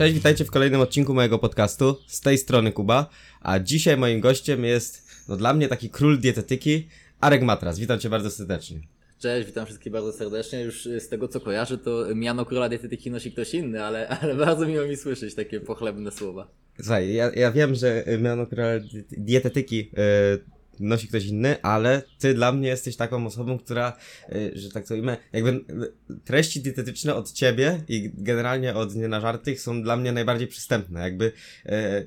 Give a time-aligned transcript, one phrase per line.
[0.00, 1.96] Cześć, witajcie w kolejnym odcinku mojego podcastu.
[2.06, 3.10] Z tej strony Kuba,
[3.40, 6.88] a dzisiaj moim gościem jest no, dla mnie taki król dietetyki,
[7.20, 7.78] Arek Matras.
[7.78, 8.80] Witam cię bardzo serdecznie.
[9.18, 10.60] Cześć, witam wszystkich bardzo serdecznie.
[10.60, 14.66] Już z tego co kojarzę, to miano króla dietetyki nosi ktoś inny, ale, ale bardzo
[14.66, 16.48] miło mi słyszeć takie pochlebne słowa.
[16.76, 18.68] Słuchaj, ja, ja wiem, że miano króla
[19.10, 20.38] dietetyki e,
[20.80, 23.96] nosi ktoś inny, ale ty dla mnie jesteś taką osobą, która,
[24.28, 29.08] e, że tak to imię, jakby e, treści dietetyczne od ciebie i generalnie od Nie
[29.08, 31.00] na żartych są dla mnie najbardziej przystępne.
[31.00, 31.32] Jakby
[31.66, 32.04] e,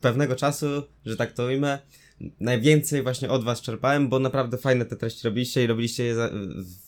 [0.00, 0.66] pewnego czasu,
[1.06, 1.78] że tak to imię,
[2.40, 6.14] najwięcej właśnie od was czerpałem, bo naprawdę fajne te treści robiliście i robiliście je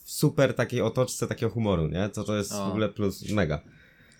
[0.06, 2.08] w super takiej otoczce takiego humoru, nie?
[2.08, 2.66] To to jest O.
[2.66, 3.60] w ogóle plus mega.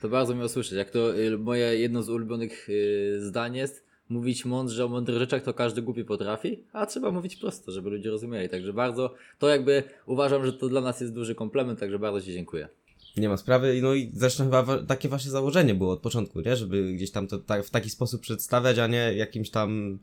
[0.01, 0.73] To bardzo miło słyszeć.
[0.73, 5.43] Jak to y, moje jedno z ulubionych y, zdań jest, mówić mądrze o mądrych rzeczach,
[5.43, 8.49] to każdy głupi potrafi, a trzeba mówić prosto, żeby ludzie rozumieli.
[8.49, 12.33] Także bardzo, to jakby uważam, że to dla nas jest duży komplement, także bardzo Ci
[12.33, 12.69] dziękuję.
[13.17, 16.57] Nie ma sprawy, no i zresztą chyba takie wasze założenie było od początku, nie?
[16.57, 19.99] Żeby gdzieś tam to w taki sposób przedstawiać, a nie jakimś tam,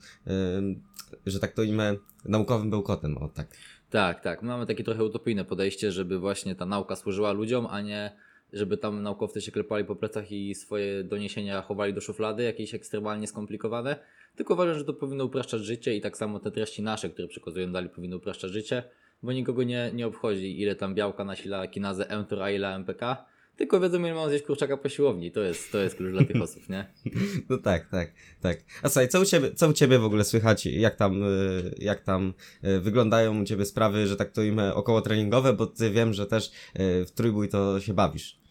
[0.57, 0.81] ym,
[1.25, 1.95] że tak to imię,
[2.25, 3.47] naukowym bełkotem, o tak.
[3.89, 4.43] Tak, tak.
[4.43, 8.11] Mamy takie trochę utopijne podejście, żeby właśnie ta nauka służyła ludziom, a nie
[8.55, 13.27] żeby tam naukowcy się klepali po plecach i swoje doniesienia chowali do szuflady, jakieś ekstremalnie
[13.27, 13.95] skomplikowane.
[14.35, 17.71] Tylko uważam, że to powinno upraszczać życie i tak samo te treści nasze, które przekazują
[17.71, 18.83] dalej, powinny upraszczać życie,
[19.23, 23.25] bo nikogo nie, nie obchodzi, ile tam białka nasila kinazę mTOR, a ile MPK.
[23.57, 25.31] Tylko wiedzą, ile mam zjeść kurczaka po siłowni.
[25.31, 26.93] To jest, to jest klucz dla tych osób, nie?
[27.49, 28.57] No tak, tak, tak.
[28.83, 32.01] A słuchaj, co u ciebie, co u ciebie w ogóle słychać, jak tam, y, jak
[32.01, 32.33] tam
[32.63, 36.25] y, wyglądają u ciebie sprawy, że tak to imię, około treningowe, bo ty wiem, że
[36.25, 36.47] też
[36.79, 38.44] y, w trójbój to się bawisz.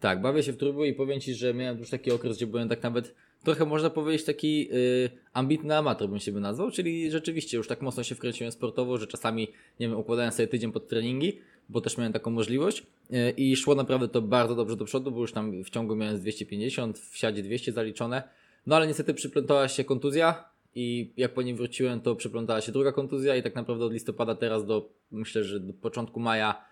[0.00, 2.68] Tak, bawię się w trójbój i powiem Ci, że miałem już taki okres, gdzie byłem
[2.68, 7.56] tak nawet trochę można powiedzieć taki y, ambitny amator bym się by nazwał, czyli rzeczywiście
[7.56, 9.48] już tak mocno się wkręciłem sportowo, że czasami,
[9.80, 13.74] nie wiem, układałem sobie tydzień pod treningi, bo też miałem taką możliwość y, i szło
[13.74, 17.16] naprawdę to bardzo dobrze do przodu, bo już tam w ciągu miałem z 250, w
[17.16, 18.22] siadzie 200 zaliczone,
[18.66, 20.44] no ale niestety przyplątała się kontuzja
[20.74, 24.34] i jak po nim wróciłem, to przyplątała się druga kontuzja i tak naprawdę od listopada
[24.34, 26.69] teraz do, myślę, że do początku maja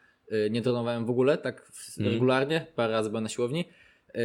[0.51, 2.15] nie trenowałem w ogóle, tak Mhm.
[2.15, 3.65] regularnie, parę razy byłem na siłowni.
[4.15, 4.21] Yy,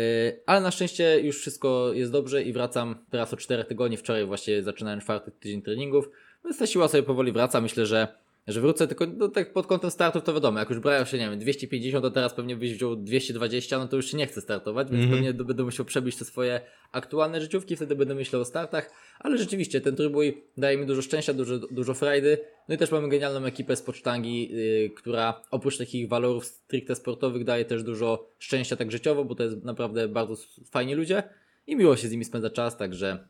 [0.46, 3.98] Ale na szczęście już wszystko jest dobrze i wracam teraz od 4 tygodni.
[3.98, 6.10] Wczoraj właśnie zaczynałem czwarty tydzień treningów,
[6.46, 7.62] więc ta siła sobie powoli wraca.
[7.62, 8.08] Myślę, że,
[8.48, 11.30] że wrócę tylko no, tak pod kątem startów to wiadomo, jak już brałem się, nie
[11.30, 14.88] wiem, 250, to teraz pewnie byś wziął 220, no to już się nie chcę startować,
[14.88, 15.12] więc Mhm.
[15.18, 16.62] pewnie do- będę musiał przebić te swoje
[16.92, 21.34] aktualne życiówki, wtedy będę myślał o startach, ale rzeczywiście ten trójbój daje mi dużo szczęścia,
[21.34, 22.38] dużo, dużo frajdy,
[22.70, 27.44] no i też mamy genialną ekipę z pocztangi, yy, która oprócz takich walorów stricte sportowych
[27.44, 30.36] daje też dużo szczęścia tak życiowo, bo to jest naprawdę bardzo
[30.72, 31.24] fajni ludzie
[31.68, 33.28] i miło się z nimi spędza czas, także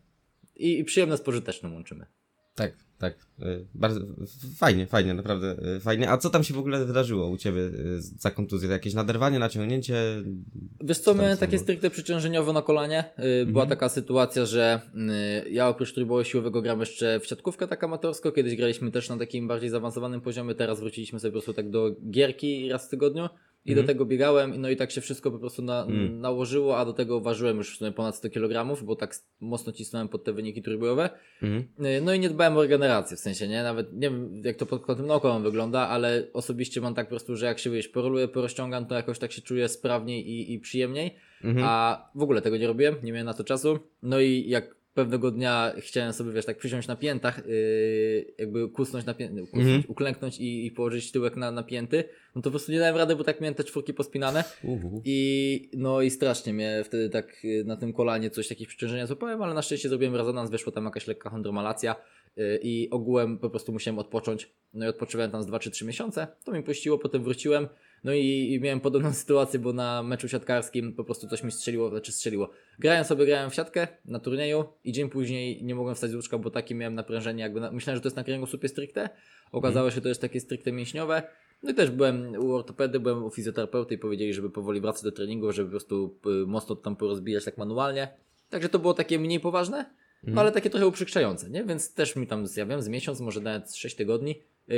[0.56, 2.06] i, i przyjemne z pożytecznym łączymy.
[2.56, 3.14] Tak, tak.
[3.40, 4.00] y, Bardzo
[4.58, 6.10] fajnie, fajnie, naprawdę y, fajnie.
[6.10, 8.70] A co tam się w ogóle wydarzyło u ciebie y, za kontuzję?
[8.70, 9.96] Jakieś naderwanie, naciągnięcie?
[10.82, 13.04] Wiesz co, miałem takie stricte przyciążeniowo na kolanie.
[13.48, 14.82] Była taka sytuacja, że
[15.44, 18.32] yy, ja oprócz trójboju siłowego gram jeszcze w siatkówkę tak amatorsko.
[18.32, 20.56] Kiedyś graliśmy też na takim bardziej zaawansowanym poziomie.
[20.56, 23.30] Teraz wróciliśmy sobie po prostu tak do gierki raz w tygodniu.
[23.66, 23.88] I Mhm.
[23.88, 26.20] do tego biegałem, no i tak się wszystko po prostu na, Mm.
[26.22, 30.08] nałożyło, a do tego ważyłem już w sumie ponad 100 kg, bo tak mocno cisnąłem
[30.10, 31.10] pod te wyniki trójbojowe.
[31.42, 31.64] Mhm.
[32.06, 33.64] No i nie dbałem o regenerację, w sensie, nie?
[33.64, 37.36] Nawet nie wiem, jak to pod kątem naukowym wygląda, ale osobiście mam tak po prostu,
[37.36, 41.16] że jak się wiesz, poroluję, porozciągam, to jakoś tak się czuję sprawniej i, i przyjemniej.
[41.44, 41.66] Mhm.
[41.70, 43.80] A w ogóle tego nie robiłem, nie miałem na to czasu.
[44.04, 49.06] No i jak pewnego dnia chciałem sobie, wiesz, tak przysiąść na piętach, yy, jakby kusnąć
[49.06, 49.84] na pięty, kusnąć, Mhm.
[49.88, 52.04] uklęknąć i, i położyć tyłek na, na pięty,
[52.36, 54.44] no to po prostu nie dałem rady, bo tak miałem te czwórki pospinane.
[55.06, 59.42] I no i strasznie mnie wtedy tak y, na tym kolanie coś takich przeciążenia złapałem,
[59.42, 61.96] ale na szczęście zrobiłem rezonans, wyszła tam jakaś lekka chondromalacja
[62.62, 64.52] i ogółem po prostu musiałem odpocząć.
[64.74, 66.28] No i odpoczywałem tam z 2 czy 3 miesiące.
[66.44, 67.68] To mi puściło, potem wróciłem.
[68.04, 71.90] No i, i miałem podobną sytuację, bo na meczu siatkarskim po prostu coś mi strzeliło,
[71.90, 72.50] znaczy strzeliło.
[72.80, 76.38] Grałem sobie, grałem w siatkę na turnieju i dzień później nie mogłem wstać z łóżka,
[76.38, 79.10] bo takie miałem naprężenie, jakby na, myślałem, że to jest na kręgosłupie stricte.
[79.52, 81.24] Okazało się, że to jest takie stricte mięśniowe.
[81.64, 85.12] No i też byłem u ortopedy, byłem u fizjoterapeuty i powiedzieli, żeby powoli wracać do
[85.12, 88.08] treningu, żeby po prostu y, mocno tam porozbijać tak manualnie.
[88.50, 89.86] Także to było takie mniej poważne,
[90.28, 91.64] no ale takie trochę uprzykrzające, nie?
[91.64, 94.36] Więc też mi tam, ja wiem, z miesiąc, może nawet z 6 tygodni
[94.68, 94.76] yy,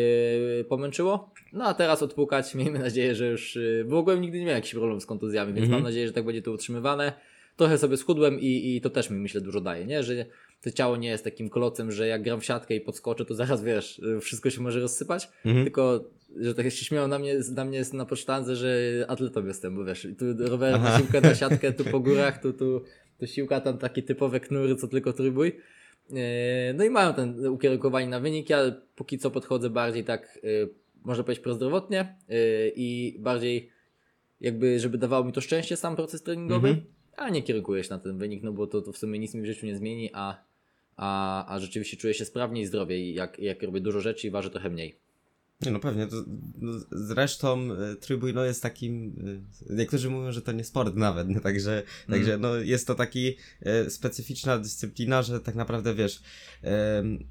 [0.69, 1.33] pomęczyło.
[1.53, 4.73] No a teraz odpukać, miejmy nadzieję, że już, yy, bo ogółem nigdy nie miałem jakichś
[4.73, 5.81] problemów z kontuzjami, więc Mhm.
[5.81, 7.13] mam nadzieję, że tak będzie to utrzymywane.
[7.55, 10.03] Trochę sobie schudłem i, i to też mi myślę dużo daje, nie?
[10.03, 10.25] Że
[10.61, 13.63] to ciało nie jest takim klocem, że jak gram w siatkę i podskoczę, to zaraz
[13.63, 15.29] wiesz, y, wszystko się może rozsypać.
[15.45, 15.65] Mhm.
[15.65, 16.03] Tylko,
[16.39, 18.77] że tak się śmieją na mnie, na mnie jest na pocztance, że
[19.07, 22.81] atletą jestem, bo wiesz, tu rowerem na siłkę, na siatkę, tu po górach, tu, tu,
[23.19, 25.47] tu siłka, tam takie typowe knury, co tylko trójbój.
[26.09, 26.17] Yy,
[26.75, 28.49] No i mają ten ukierunkowanie na wynik.
[28.49, 28.59] Ja
[28.95, 30.69] póki co podchodzę bardziej tak, yy,
[31.03, 32.37] można powiedzieć, prozdrowotnie yy,
[32.75, 33.69] i bardziej
[34.41, 36.67] jakby, żeby dawało mi to szczęście sam proces treningowy.
[36.67, 36.85] Mhm.
[37.17, 39.41] a nie kierunkuję się na ten wynik, no bo to, to w sumie nic mi
[39.41, 40.43] w życiu nie zmieni, a,
[40.95, 44.49] a, a rzeczywiście czuję się sprawniej i zdrowiej, jak, jak robię dużo rzeczy i ważę
[44.49, 44.95] trochę mniej.
[45.61, 46.15] Nie no pewnie, to,
[46.61, 49.15] no, zresztą y, trójbój no jest takim,
[49.69, 52.19] y, niektórzy mówią, że to nie sport nawet, no, także, Mm.
[52.19, 53.35] także no jest to taki
[53.85, 56.21] y, specyficzna dyscyplina, że tak naprawdę wiesz,
[56.63, 57.25] jest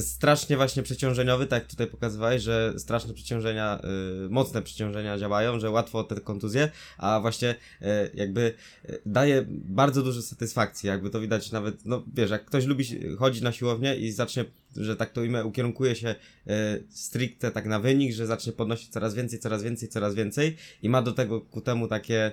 [0.00, 3.80] strasznie właśnie przeciążeniowy, tak tutaj pokazywałeś, że straszne przeciążenia,
[4.26, 8.54] y, mocne przeciążenia działają, że łatwo te kontuzje, a właśnie y, jakby
[8.90, 12.84] y, daje bardzo dużo satysfakcji, jakby to widać nawet, no wiesz, jak ktoś lubi
[13.18, 14.44] chodzić na siłownię i zacznie,
[14.76, 16.52] że tak to ujmę, ukierunkuje się y,
[16.90, 21.02] stricte tak na wynik, że zacznie podnosić coraz więcej, coraz więcej, coraz więcej i ma
[21.02, 22.32] do tego ku temu takie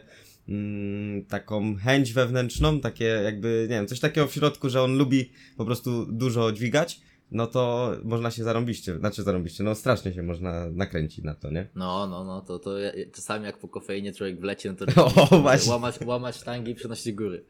[0.50, 5.32] mm, taką chęć wewnętrzną, takie jakby, nie wiem, coś takiego w środku, że on lubi
[5.58, 10.70] po prostu dużo dźwigać, no to można się zarąbiście, znaczy zarąbiście, no strasznie się można
[10.70, 11.68] nakręcić na to, nie?
[11.76, 15.40] No, no, no, to, to ja, czasami jak po kofeinie człowiek wleci, no to O,
[15.42, 15.72] właśnie.
[15.72, 17.46] łamać, łamać sztangi i przenosić góry.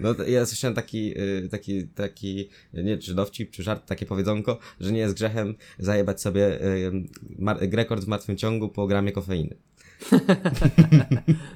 [0.00, 4.92] No ja słyszałem taki, y, taki, taki, nie czy dowcip, czy żart, takie powiedzonko, że
[4.92, 6.92] nie jest grzechem zajebać sobie y,
[7.72, 9.56] rekord w martwym ciągu po gramie kofeiny.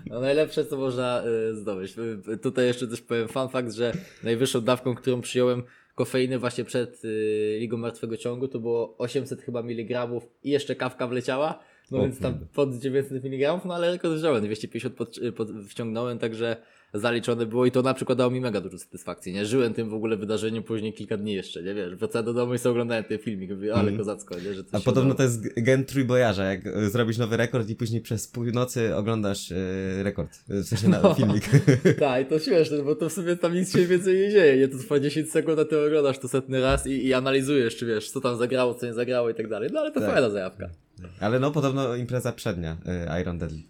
[0.07, 1.95] No najlepsze, co można y, zdobyć.
[2.43, 3.93] Tutaj jeszcze też powiem fun fact, że
[4.23, 5.63] najwyższą dawką, którą przyjąłem
[5.95, 11.07] kofeiny właśnie przed y, Ligą Martwego Ciągu, to było 800 chyba miligramów i jeszcze kawka
[11.07, 11.59] wleciała.
[11.91, 15.49] No O więc tam pod 900 mg, no ale rekord wziąłem, 250 pod, y, pod,
[15.69, 16.57] wciągnąłem, także
[16.95, 19.47] zaliczone było i to na przykład dało mi mega dużo satysfakcji, nie?
[19.47, 22.59] Żyłem tym w ogóle wydarzeniem później kilka dni jeszcze, nie wiesz, wracałem do domu i
[22.59, 23.99] sobie oglądałem ten filmik, mówię, ale Mhm.
[23.99, 24.55] kozacko, nie?
[24.55, 28.01] Że coś A podobno to jest gen trójbojarza, jak y, zrobisz nowy rekord i później
[28.01, 29.57] przez pół nocy oglądasz y,
[30.03, 31.15] rekord, y, w sensie na No.
[31.15, 31.45] filmik.
[31.99, 34.69] Tak, i to śmieszne, bo to w sumie tam nic się więcej nie dzieje, nie?
[34.69, 38.11] To trwa 10 sekund, a ty oglądasz to setny raz i, i analizujesz, czy wiesz,
[38.11, 39.71] co tam zagrało, co nie zagrało i tak dalej.
[39.73, 40.11] No ale to Tak.
[40.13, 40.71] fajna zajawka.
[41.21, 42.77] Ale no podobno impreza przednia
[43.23, 43.63] Iron Deadly.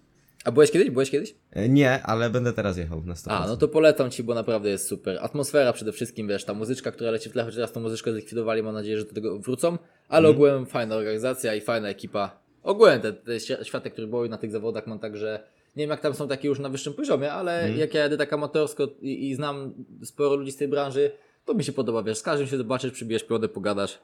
[0.44, 0.91] A byłeś kiedyś?
[0.91, 1.35] Byłeś kiedyś?
[1.56, 3.26] Y, Nie, ale będę teraz jechał na 100%.
[3.31, 5.19] A, no to polecam ci, bo naprawdę jest super.
[5.23, 8.62] Atmosfera przede wszystkim, wiesz, ta muzyczka, która leci w tle, choć teraz tą muzyczkę zlikwidowali,
[8.62, 10.35] mam nadzieję, że do tego wrócą, ale Mhm.
[10.35, 12.41] ogółem fajna organizacja i fajna ekipa.
[12.62, 15.41] Ogółem te, te świ- światek trójboju na tych zawodach mam tak, że
[15.76, 17.79] nie wiem jak tam są takie już na wyższym poziomie, ale Mhm.
[17.81, 19.75] jak ja jadę tak amatorsko i, i znam
[20.05, 21.11] sporo ludzi z tej branży,
[21.44, 23.99] to mi się podoba, wiesz, z każdym się zobaczysz, przybijesz piodę, pogadasz.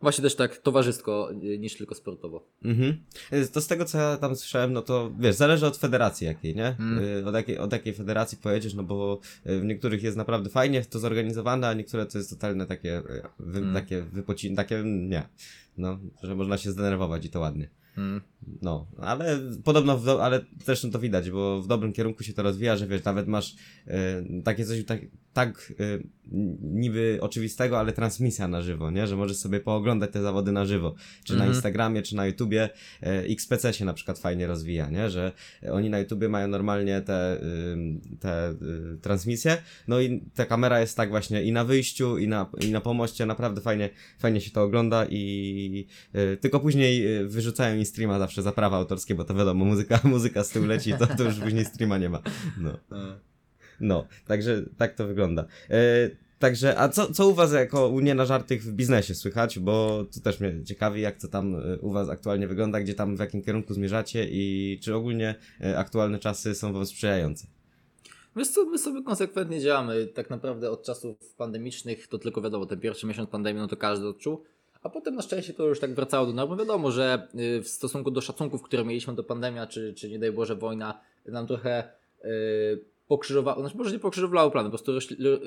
[0.00, 2.46] Właśnie też tak towarzysko y, niż tylko sportowo.
[2.64, 2.96] Mhm.
[3.52, 6.76] To z tego, co ja tam słyszałem, no to wiesz, zależy od federacji jakiej, nie?
[6.78, 7.04] Mm.
[7.04, 10.84] Y, Od, jakiej, od jakiej federacji pojedziesz, no bo y, w niektórych jest naprawdę fajnie
[10.84, 13.02] to zorganizowane, a niektóre to jest totalne takie,
[13.38, 13.74] wy, Mm.
[13.74, 15.28] takie wypocin, takie nie.
[15.76, 17.68] No, że można się zdenerwować i to ładnie.
[17.96, 18.20] Mm.
[18.62, 22.76] No, ale podobno, do, ale zresztą to widać, bo w dobrym kierunku się to rozwija,
[22.76, 23.54] że wiesz, nawet masz
[23.86, 25.00] y, takie coś tak,
[25.38, 26.02] tak y,
[26.62, 29.06] niby oczywistego, ale transmisja na żywo, nie?
[29.06, 30.94] Że możesz sobie pooglądać te zawody na żywo,
[31.24, 31.52] czy na Mhm.
[31.52, 32.70] Instagramie, czy na YouTubie.
[33.02, 35.10] Y, XPC się na przykład fajnie rozwija, nie?
[35.10, 35.32] Że
[35.72, 39.56] oni na YouTubie mają normalnie te, y, te y, transmisje,
[39.88, 43.26] no i ta kamera jest tak właśnie i na wyjściu, i na, i na pomoście,
[43.26, 48.42] naprawdę fajnie, fajnie się to ogląda i y, tylko później y, wyrzucają im streama zawsze
[48.42, 51.64] za prawa autorskie, bo to wiadomo, muzyka, muzyka z tyłu leci, to, to już później
[51.64, 52.22] streama nie ma.
[52.58, 52.78] No.
[53.80, 55.46] No, także tak to wygląda.
[55.70, 59.58] E, także, a co, co u was jako u żartych w biznesie słychać?
[59.58, 63.16] Bo to też mnie ciekawi, jak to tam e, u was aktualnie wygląda, gdzie tam
[63.16, 67.46] w jakim kierunku zmierzacie i czy ogólnie e, aktualne czasy są wobec sprzyjające.
[68.36, 70.06] Wiesz co, my sobie konsekwentnie działamy.
[70.06, 74.08] Tak naprawdę od czasów pandemicznych to tylko wiadomo, ten pierwszy miesiąc pandemii, no to każdy
[74.08, 74.44] odczuł.
[74.82, 76.56] A potem na szczęście to już tak wracało do normy.
[76.56, 80.32] Wiadomo, że y, w stosunku do szacunków, które mieliśmy do pandemia, czy, czy nie daj
[80.32, 81.92] Boże wojna, nam trochę
[82.24, 82.30] yy,
[83.08, 84.92] pokrzyżowało, znaczy może nie pokrzyżowało plany, po prostu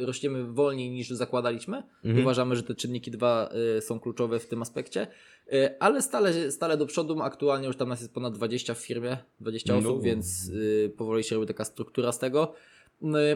[0.05, 1.83] rośniemy wolniej niż zakładaliśmy.
[2.03, 2.25] Mhm.
[2.25, 5.07] Uważamy, że te czynniki dwa y, są kluczowe w tym aspekcie,
[5.53, 7.21] y, ale stale, stale do przodu.
[7.21, 9.79] Aktualnie już tam nas jest ponad 20 w firmie, 20 No.
[9.79, 12.53] osób, więc y, powoli się robi taka struktura z tego.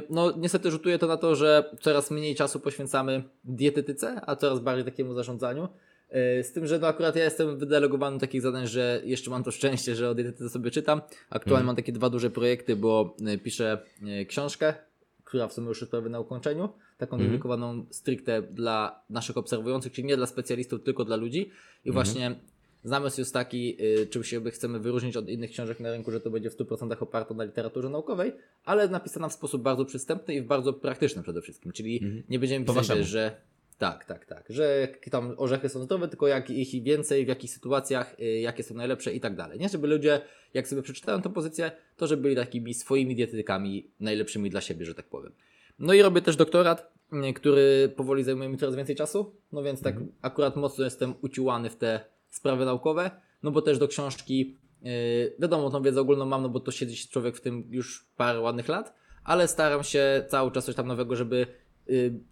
[0.10, 4.86] No, niestety rzutuje to na to, że coraz mniej czasu poświęcamy dietetyce, a coraz bardziej
[4.86, 5.68] takiemu zarządzaniu.
[6.40, 9.44] Y, Z tym, że no akurat ja jestem wydelegowany do takich zadań, że jeszcze mam
[9.44, 11.02] to szczęście, że o dietetyce sobie czytam.
[11.30, 11.66] Aktualnie Mhm.
[11.66, 13.78] mam takie dwa duże projekty, bo y, piszę
[14.22, 14.74] y, książkę,
[15.24, 17.32] która w sumie już jest prawie na ukończeniu, taką Mhm.
[17.32, 21.52] dedykowaną stricte dla naszych obserwujących, czyli nie dla specjalistów, tylko dla ludzi.
[21.86, 22.36] I właśnie
[22.84, 23.78] zamysł jest taki,
[24.10, 27.34] czym się chcemy wyróżnić od innych książek na rynku, że to będzie w 100% oparte
[27.34, 28.32] na literaturze naukowej,
[28.66, 31.72] ale napisana w sposób bardzo przystępny i w bardzo praktyczny przede wszystkim.
[31.72, 32.24] Czyli Mhm.
[32.30, 33.36] nie będziemy pisać, że
[33.78, 38.20] tak, tak, tak, że tam orzechy są zdrowe, tylko jak ich więcej, w jakich sytuacjach,
[38.20, 39.60] y, jakie są najlepsze i tak dalej.
[39.60, 40.22] Nie, żeby ludzie,
[40.54, 44.96] jak sobie przeczytają tę pozycję, to żeby byli takimi swoimi dietetykami najlepszymi dla siebie, że
[44.96, 45.32] tak powiem.
[45.80, 46.94] No i robię też doktorat,
[47.30, 51.70] y, który powoli zajmuje mi coraz więcej czasu, no więc tak akurat mocno jestem uciłany
[51.70, 53.12] w te sprawy naukowe,
[53.44, 54.92] no bo też do książki, yy,
[55.40, 58.68] wiadomo, tą wiedzę ogólną mam, no bo to siedzi człowiek w tym już parę ładnych
[58.68, 61.48] lat, ale staram się cały czas coś tam nowego, żeby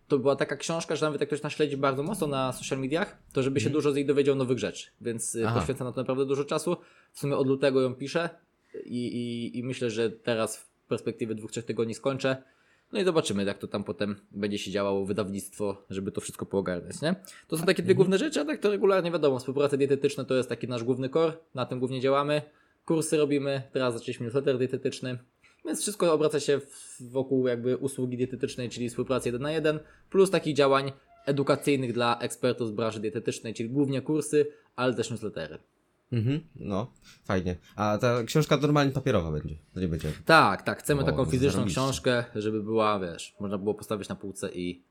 [0.08, 3.18] to była taka książka, że nawet jak ktoś nas śledzi bardzo mocno na social mediach,
[3.34, 5.60] to żeby się dużo z niej dowiedział nowych rzeczy, więc y, Aha.
[5.60, 6.78] poświęcam na to naprawdę dużo czasu.
[7.12, 8.30] W sumie od lutego ją piszę
[8.86, 12.44] i, i, i myślę, że teraz w perspektywie dwóch, trzech tygodni skończę.
[12.92, 17.02] No i zobaczymy, jak to tam potem będzie się działało wydawnictwo, żeby to wszystko poogarniać,
[17.02, 17.16] nie?
[17.48, 20.50] To są takie dwie główne rzeczy, a tak to regularnie wiadomo, współpraca dietetyczna to jest
[20.50, 22.42] taki nasz główny core, na tym głównie działamy.
[22.86, 25.18] Kursy robimy, teraz zaczęliśmy newsletter dietetyczny,
[25.66, 26.62] więc wszystko obraca się
[27.00, 29.80] wokół jakby usługi dietetycznej, czyli współpracy jeden na jeden,
[30.10, 30.92] plus takich działań
[31.26, 35.58] edukacyjnych dla ekspertów z branży dietetycznej, czyli głównie kursy, ale też newslettery.
[36.12, 36.92] Mhm, no,
[37.26, 37.56] fajnie.
[37.76, 40.12] A ta książka normalnie papierowa będzie, to nie będzie.
[40.26, 41.82] Tak, tak, chcemy O, taką fizyczną zarobiście.
[41.82, 44.84] książkę, żeby była, wiesz, można było postawić na półce i,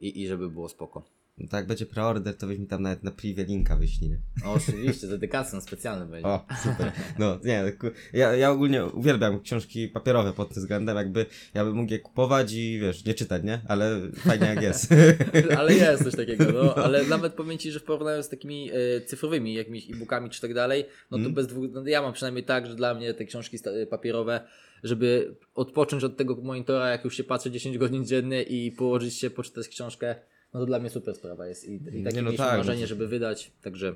[0.00, 1.02] i, i żeby było spoko.
[1.38, 4.10] No Tak, jak będzie preorder, to weź mi tam nawet na privie linka wyślij?
[4.44, 6.26] No, oczywiście, dedykacją specjalną będzie.
[6.28, 6.92] O, super.
[7.18, 11.74] No, nie, ku- ja, ja ogólnie uwielbiam książki papierowe pod tym względem, jakby ja bym
[11.74, 13.60] mógł je kupować i wiesz, nie czytać, nie?
[13.68, 14.94] Ale fajnie jak jest.
[15.58, 19.00] Ale jest coś takiego, no, ale nawet powiem Ci, że w porównaniu z takimi e,
[19.00, 21.34] cyfrowymi, jakimiś e-bookami czy tak dalej, no to Mm.
[21.34, 24.40] bez dwóch, no, ja mam przynajmniej tak, że dla mnie te książki e, papierowe,
[24.82, 29.30] żeby odpocząć od tego monitora, jak już się patrzy 10 godzin dziennie i położyć się,
[29.30, 30.14] poczytać książkę,
[30.54, 32.86] no to dla mnie super sprawa jest i, i takie no tak, no marzenie, to-
[32.86, 33.94] żeby wydać, także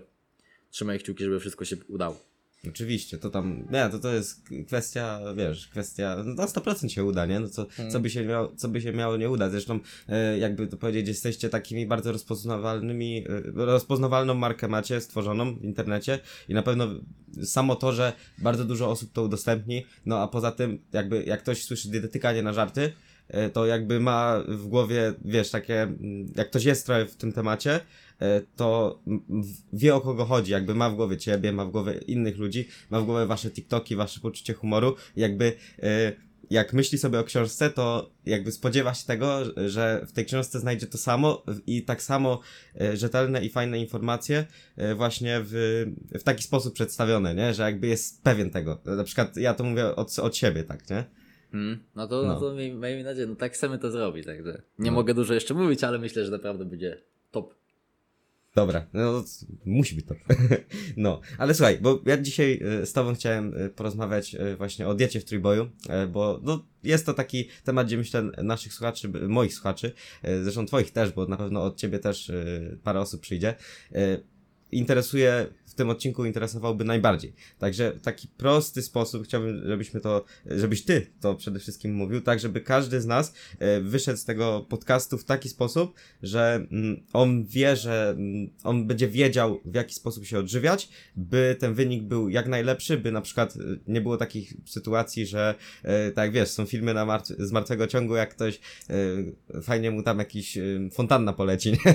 [0.70, 2.28] trzymaj kciuki, żeby wszystko się udało.
[2.68, 7.26] Oczywiście, to tam, nie, to to jest kwestia, wiesz, kwestia, no na 100% się uda,
[7.26, 7.40] nie?
[7.40, 9.50] No co, co, by się miało, co by się miało nie udać.
[9.50, 15.64] Zresztą, e, jakby to powiedzieć, jesteście takimi bardzo rozpoznawalnymi, e, rozpoznawalną markę macie stworzoną w
[15.64, 16.88] internecie i na pewno
[17.44, 21.64] samo to, że bardzo dużo osób to udostępni, no a poza tym, jakby, jak ktoś
[21.64, 22.92] słyszy dietetyka nie na żarty,
[23.52, 27.80] to jakby ma w głowie, wiesz, takie, mm, jak ktoś jest trochę w tym temacie,
[28.20, 29.00] e, to
[29.73, 33.00] wie o kogo chodzi, jakby ma w głowie ciebie, ma w głowie innych ludzi, ma
[33.00, 36.12] w głowie wasze TikToki, wasze poczucie humoru, jakby e,
[36.50, 40.87] jak myśli sobie o książce, to jakby spodziewa się tego, że w tej książce znajdzie
[40.87, 42.40] to samo i tak samo
[42.80, 47.54] e, rzetelne i fajne informacje e, właśnie w, w taki sposób przedstawione, nie?
[47.54, 48.78] Że jakby jest pewien tego.
[48.85, 51.04] Na przykład ja to mówię od, od siebie, tak, nie?
[51.52, 52.28] Hmm, no to, no.
[52.28, 52.40] No.
[52.40, 54.94] to miej- miejmy nadzieję, no tak chcemy to zrobić, także nie No.
[54.94, 57.00] mogę dużo jeszcze mówić, ale myślę, że naprawdę będzie
[57.30, 57.54] top.
[58.54, 59.24] Dobra, no
[59.64, 60.14] musi być to.
[60.96, 64.94] no, ale słuchaj, bo ja dzisiaj e, z tobą chciałem e, porozmawiać e, właśnie o
[64.94, 65.70] diecie w trójboju,
[66.12, 69.92] bo no, jest to taki temat, gdzie myślę naszych słuchaczy, moich słuchaczy,
[70.42, 72.32] zresztą twoich też, bo na pewno od ciebie też
[72.82, 73.54] parę osób przyjdzie,
[74.72, 77.32] interesuje, w tym odcinku interesowałby najbardziej.
[77.58, 82.40] Także w taki prosty sposób chciałbym, żebyśmy to, żebyś ty to przede wszystkim mówił, tak
[82.40, 87.44] żeby każdy z nas e, wyszedł z tego podcastu w taki sposób, że mm, on
[87.44, 92.28] wie, że mm, on będzie wiedział, w jaki sposób się odżywiać, by ten wynik był
[92.28, 93.58] jak najlepszy, by na przykład e,
[93.88, 98.16] nie było takich sytuacji, że e, tak wiesz, są filmy na martw- z martwego ciągu,
[98.16, 98.60] jak ktoś
[99.62, 100.58] fajnie mu tam jakiś
[100.92, 101.78] fontanna poleci, nie?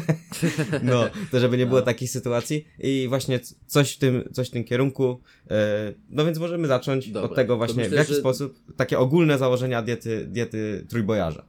[0.83, 1.85] No, to żeby nie było No.
[1.85, 6.67] takiej sytuacji i właśnie coś w tym, coś w tym kierunku, e, no więc możemy
[6.67, 10.85] zacząć Dobra, od tego właśnie, myślę, w jaki że- sposób, takie ogólne założenia diety, diety
[10.89, 11.45] trójbojarza.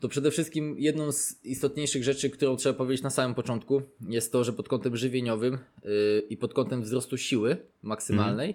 [0.00, 4.44] To przede wszystkim jedną z istotniejszych rzeczy, którą trzeba powiedzieć na samym początku, jest to,
[4.44, 5.90] że pod kątem żywieniowym yy,
[6.30, 8.54] i pod kątem wzrostu siły maksymalnej,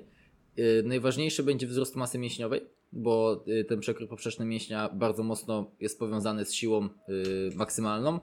[0.58, 6.00] yy, najważniejszy będzie wzrost masy mięśniowej, bo yy, ten przekrój poprzeczny mięśnia bardzo mocno jest
[6.00, 6.90] powiązany z siłą
[7.56, 8.20] maksymalną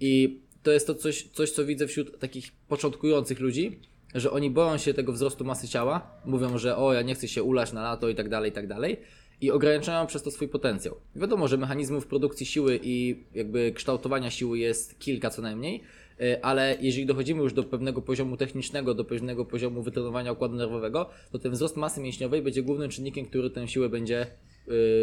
[0.00, 3.80] i to jest to coś, coś, co widzę wśród takich początkujących ludzi,
[4.14, 7.42] że oni boją się tego wzrostu masy ciała, mówią, że o, ja nie chcę się
[7.42, 8.96] ulać na lato i tak dalej, i tak dalej.
[9.40, 10.96] I ograniczają przez to swój potencjał.
[11.16, 15.82] Wiadomo, że mechanizmów produkcji siły i jakby kształtowania siły jest kilka co najmniej,
[16.20, 21.10] y, ale jeżeli dochodzimy już do pewnego poziomu technicznego, do pewnego poziomu wytrenowania układu nerwowego,
[21.32, 24.26] to ten wzrost masy mięśniowej będzie głównym czynnikiem, który tę siłę będzie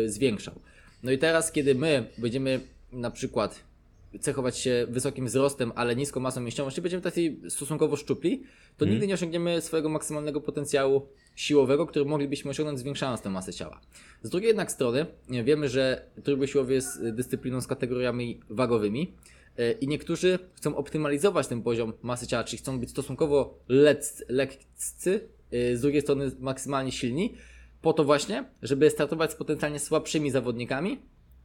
[0.05, 0.59] y, zwiększał.
[1.03, 2.59] No i teraz, kiedy my będziemy
[2.91, 3.63] na przykład
[4.19, 8.39] cechować się wysokim wzrostem, ale niską masą mięśniową, czyli będziemy tacy stosunkowo szczupli,
[8.77, 8.91] to Mhm.
[8.91, 13.81] nigdy nie osiągniemy swojego maksymalnego potencjału siłowego, który moglibyśmy osiągnąć zwiększając tę masę ciała.
[14.23, 19.13] Z drugiej jednak strony nie, wiemy, że tryb siłowy jest y, dyscypliną z kategoriami wagowymi
[19.59, 25.29] y, i niektórzy chcą optymalizować ten poziom masy ciała, czyli chcą być stosunkowo lec, lekcy,
[25.51, 27.33] z drugiej strony maksymalnie silni,
[27.81, 30.99] po to właśnie, żeby startować z potencjalnie słabszymi zawodnikami,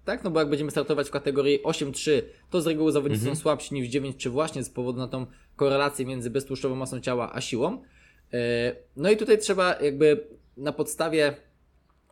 [0.04, 0.24] tak?
[0.24, 3.88] No bo jak będziemy startować w kategorii 8-3, to z reguły zawodnicy są słabsi niż
[3.90, 7.82] 9-3 właśnie z powodu na tą korelację między beztłuszczową masą ciała a siłą.
[8.32, 11.36] E, No i tutaj trzeba jakby na podstawie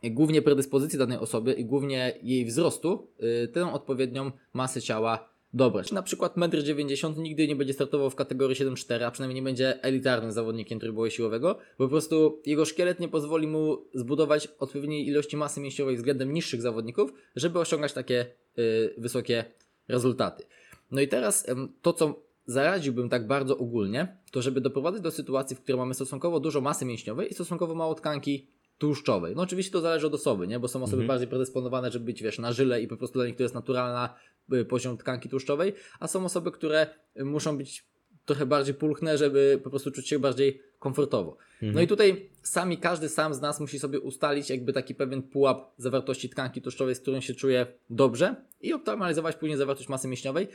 [0.03, 3.07] głównie predyspozycji danej osoby i głównie jej wzrostu,
[3.43, 5.91] y, tę odpowiednią masę ciała dobrać.
[5.91, 9.83] Na przykład 1,90 m nigdy nie będzie startował w kategorii 7,4, a przynajmniej nie będzie
[9.83, 15.37] elitarnym zawodnikiem trójboju siłowego, bo po prostu jego szkielet nie pozwoli mu zbudować odpowiedniej ilości
[15.37, 18.25] masy mięśniowej względem niższych zawodników, żeby osiągać takie
[18.59, 19.45] y, wysokie
[19.87, 20.43] rezultaty.
[20.91, 25.55] No i teraz em, to, co zaradziłbym tak bardzo ogólnie, to żeby doprowadzić do sytuacji,
[25.55, 29.35] w której mamy stosunkowo dużo masy mięśniowej i stosunkowo mało tkanki tłuszczowej.
[29.35, 30.59] No oczywiście to zależy od osoby, nie?
[30.59, 31.07] bo są osoby Mhm.
[31.07, 34.09] bardziej predysponowane, żeby być wiesz, na żyle i po prostu dla nich to jest naturalna
[34.09, 36.87] y, poziom tkanki tłuszczowej, a są osoby, które
[37.19, 37.85] y, muszą być
[38.25, 41.37] trochę bardziej pulchne, żeby po prostu czuć się bardziej komfortowo.
[41.53, 41.73] Mhm.
[41.73, 45.73] No i tutaj sami, każdy sam z nas musi sobie ustalić jakby taki pewien pułap
[45.77, 50.47] zawartości tkanki tłuszczowej, z którym się czuje dobrze i optymalizować później zawartość masy mięśniowej.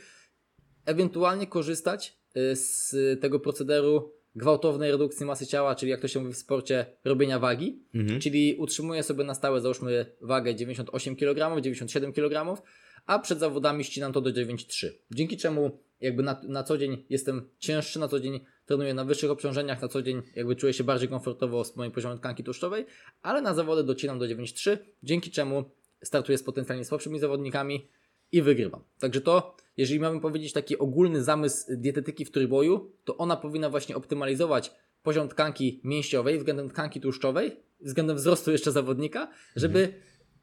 [0.85, 6.33] Ewentualnie korzystać y, z tego procederu gwałtownej redukcji masy ciała, czyli jak to się mówi
[6.33, 7.79] w sporcie, robienia wagi.
[7.95, 8.19] Mhm.
[8.19, 12.61] Czyli utrzymuję sobie na stałe, załóżmy, wagę 98 kg, 97 kg,
[13.07, 14.87] a przed zawodami ścinam to do 9,3.
[15.11, 19.31] Dzięki czemu jakby na, na co dzień jestem cięższy, na co dzień trenuję na wyższych
[19.31, 22.85] obciążeniach, na co dzień jakby czuję się bardziej komfortowo z moim poziomem tkanki tłuszczowej,
[23.21, 25.63] ale na zawody docinam do 9,3, dzięki czemu
[26.03, 27.87] startuję z potencjalnie słabszymi zawodnikami
[28.31, 28.83] i wygrywam.
[28.99, 33.95] Także to, jeżeli mamy powiedzieć taki ogólny zamysł dietetyki w trójboju, to ona powinna właśnie
[33.95, 34.71] optymalizować
[35.03, 39.93] poziom tkanki mięśniowej względem tkanki tłuszczowej, względem wzrostu jeszcze zawodnika, żeby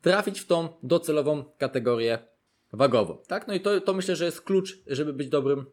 [0.00, 2.34] trafić w tą docelową kategorię
[2.76, 3.19] wagową.
[3.26, 3.49] Tak?
[3.49, 5.64] No i to, to myślę, że jest klucz, żeby być dobrym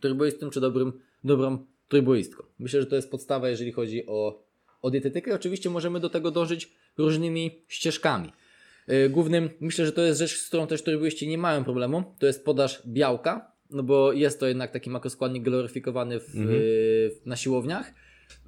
[0.00, 0.92] trójboistą czy dobrym,
[1.24, 2.44] dobrą trójboistką.
[2.58, 4.42] Myślę, że to jest podstawa, jeżeli chodzi o,
[4.82, 5.34] o dietetykę.
[5.34, 8.32] Oczywiście możemy do tego dążyć różnymi ścieżkami.
[8.88, 12.26] Yy, Głównym, myślę, że to jest rzecz, z którą też trójboiści nie mają problemu, to
[12.26, 16.50] jest podaż białka, no bo jest to jednak taki makroskładnik gloryfikowany w, Mhm.
[16.54, 17.94] yy, na siłowniach.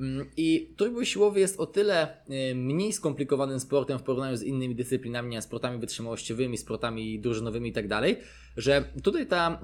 [0.00, 4.74] Mm, I trójbój siłowy jest o tyle y, mniej skomplikowanym sportem w porównaniu z innymi
[4.74, 7.86] dyscyplinami, sportami wytrzymałościowymi, sportami drużynowymi i tak
[8.56, 9.60] że tutaj ta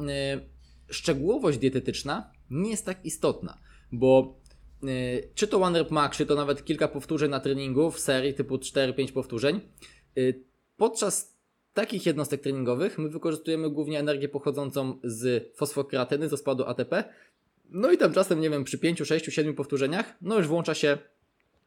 [0.88, 3.58] y, szczegółowość dietetyczna nie jest tak istotna,
[3.92, 4.40] bo
[4.84, 8.34] y, czy to one rep max, czy to nawet kilka powtórzeń na treningu w serii
[8.34, 9.60] typu 4-5 powtórzeń,
[10.76, 11.32] podczas
[11.74, 17.04] takich jednostek treningowych my wykorzystujemy głównie energię pochodzącą z fosfokreatyny, z rozpadu ATP,
[17.72, 20.98] no i tam czasem, nie wiem, przy 5, 6, 7 powtórzeniach, no już włącza się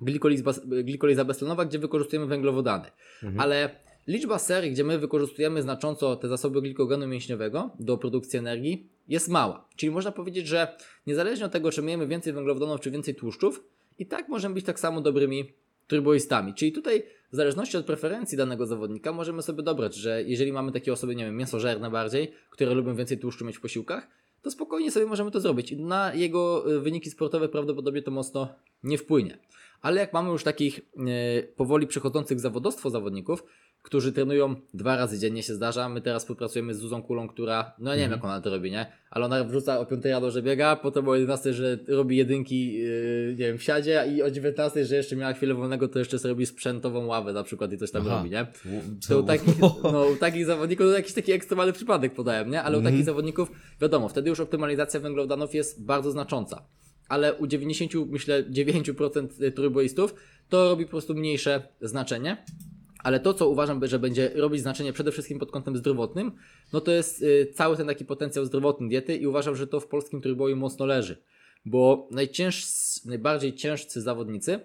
[0.02, 2.86] glikoliza, glikoliza beztlenowa, gdzie wykorzystujemy węglowodany.
[3.24, 3.40] Mhm.
[3.40, 3.70] Ale
[4.08, 9.68] liczba serii, gdzie my wykorzystujemy znacząco te zasoby glikogenu mięśniowego do produkcji energii, jest mała.
[9.76, 13.64] Czyli można powiedzieć, że niezależnie od tego, czy myjemy więcej węglowodanów, czy więcej tłuszczów,
[14.00, 15.54] i tak możemy być tak samo dobrymi
[15.88, 16.54] turboistami.
[16.54, 20.94] Czyli tutaj w zależności od preferencji danego zawodnika możemy sobie dobrać, że jeżeli mamy takie
[20.94, 24.08] osoby, nie wiem, mięsożerne bardziej, które lubią więcej tłuszczu mieć w posiłkach,
[24.46, 25.74] to spokojnie sobie możemy to zrobić.
[25.78, 28.48] Na jego y, wyniki sportowe prawdopodobnie to mocno
[28.84, 29.38] nie wpłynie.
[29.82, 33.44] Ale jak mamy już takich e, powoli przechodzących w zawodowstwo zawodników,
[33.86, 35.90] którzy trenują dwa razy dziennie się zdarza.
[35.90, 38.86] My teraz współpracujemy z Zuzą Kulą, która, no nie wiem jak ona to robi, nie?
[39.10, 43.28] Ale ona wrzuca o 5 rano, że biega, potem o 11, że robi jedynki, yy,
[43.30, 46.30] nie wiem, w siadzie i o 19, że jeszcze miała chwilę wolnego, to jeszcze sobie
[46.30, 48.18] robi sprzętową ławę na przykład i coś tam Aha.
[48.18, 48.48] robi, nie?
[49.08, 49.60] To u takich,
[49.94, 52.64] no, u takich zawodników, to jakiś taki ekstremalny przypadek podałem, nie?
[52.64, 52.94] Ale u Mhm.
[52.96, 56.66] takich zawodników, wiadomo, wtedy już optymalizacja węglowodanów jest bardzo znacząca.
[57.10, 60.16] Ale u 90, myślę, 9% turboistów
[60.50, 62.38] to robi po prostu mniejsze znaczenie.
[63.06, 66.32] Ale to, co uważam, że będzie robić znaczenie przede wszystkim pod kątem zdrowotnym,
[66.74, 69.88] no to jest y, cały ten taki potencjał zdrowotny diety i uważam, że to w
[69.88, 71.18] polskim trójboju mocno leży.
[71.66, 74.60] Bo najciężsi, najbardziej ciężcy zawodnicy,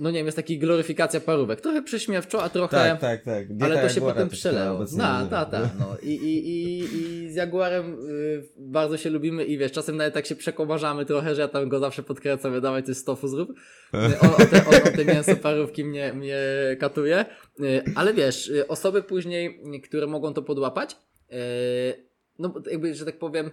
[0.00, 1.60] no nie wiem, jest taki gloryfikacja parówek.
[1.60, 2.76] Trochę prześmiewczo, a trochę...
[2.76, 3.48] Tak, tak, tak.
[3.48, 4.76] Dieta Ale to się Jaguara potem to przeleło.
[4.76, 5.44] obecnie Na, nazywa.
[5.44, 5.96] ta, ta, no.
[6.02, 6.84] I, i, i,
[7.24, 11.34] I z Jaguarem y, bardzo się lubimy i wiesz, czasem nawet tak się przekomarzamy trochę,
[11.34, 13.50] że ja tam go zawsze podkręcam, dawaj ty z tofu zrób.
[13.50, 13.54] Y,
[14.20, 16.38] O, o, te, o, o te mięso parówki mnie, mnie
[16.80, 17.24] katuje.
[17.60, 20.96] Y, Ale wiesz, y, osoby później, y, które mogą to podłapać,
[21.32, 21.34] y,
[22.38, 23.50] no jakby, że tak powiem,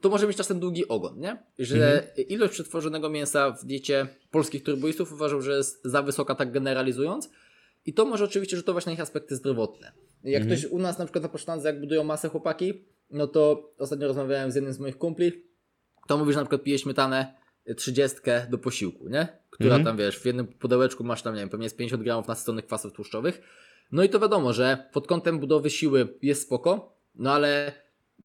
[0.00, 1.42] to może być czasem długi ogon, nie?
[1.58, 7.30] Że ilość przetworzonego mięsa w diecie polskich turboistów uważam, że jest za wysoka, tak generalizując.
[7.86, 9.92] I to może oczywiście rzutować na ich aspekty zdrowotne.
[10.24, 10.60] Jak Mhm.
[10.60, 14.50] ktoś u nas na przykład na posztandze, jak budują masę chłopaki, no to ostatnio rozmawiałem
[14.50, 15.32] z jednym z moich kumpli,
[16.08, 17.34] to mówi, że na przykład pije śmietanę
[17.76, 18.18] 30
[18.50, 19.28] do posiłku, nie?
[19.50, 19.84] Która Mhm.
[19.84, 22.92] tam, wiesz, w jednym pudełeczku masz tam, nie wiem, pewnie z 50 gramów nasyconych kwasów
[22.92, 23.40] tłuszczowych.
[23.92, 27.72] No i to wiadomo, że pod kątem budowy siły jest spoko, no ale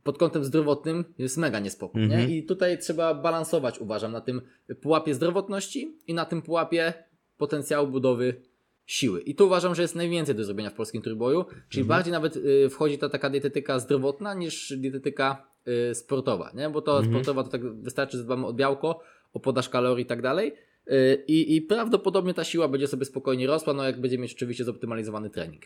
[0.08, 2.20] pod kątem zdrowotnym jest mega niespoko, Mhm.
[2.30, 2.38] nie?
[2.38, 4.41] I tutaj trzeba balansować, uważam, na tym
[4.82, 6.93] pułapie zdrowotności i na tym pułapie
[7.38, 8.41] potencjału budowy
[8.86, 9.22] siły.
[9.22, 11.88] I tu uważam, że jest najwięcej do zrobienia w polskim trójboju, czyli Mhm.
[11.88, 15.48] bardziej nawet y, wchodzi ta taka dietetyka zdrowotna niż dietetyka
[15.91, 16.70] y, sportowa, nie?
[16.70, 17.13] Bo to Mhm.
[17.13, 19.00] sportowa to tak wystarczy, że dbamy o białko,
[19.34, 20.54] o podaż kalorii i tak dalej.
[20.91, 24.63] Y, I, I prawdopodobnie ta siła będzie sobie spokojnie rosła, no jak będzie mieć oczywiście
[24.63, 25.63] zoptymalizowany trening.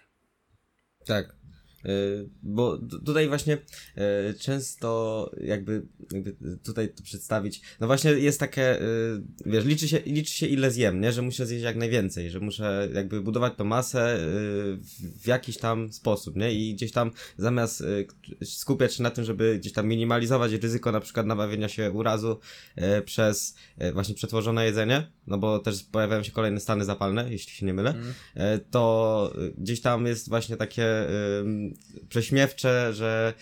[1.05, 1.35] Tak.
[1.85, 8.81] Y, Bo tutaj właśnie y, często jakby, jakby tutaj to przedstawić, no właśnie jest takie,
[8.81, 12.39] y, wiesz, liczy się, liczy się ile zjem, nie, że muszę zjeść jak najwięcej, że
[12.39, 14.17] muszę jakby budować tą masę
[15.21, 17.83] w- jakiś tam sposób, nie, i gdzieś tam zamiast
[18.43, 22.39] skupiać się na tym, żeby gdzieś tam minimalizować ryzyko na przykład nabawienia się urazu
[23.05, 23.55] przez
[23.93, 27.93] właśnie przetworzone jedzenie, no bo też pojawiają się kolejne stany zapalne, jeśli się nie mylę,
[28.35, 30.85] e, to gdzieś tam jest właśnie takie
[32.09, 33.33] prześmiewcze, że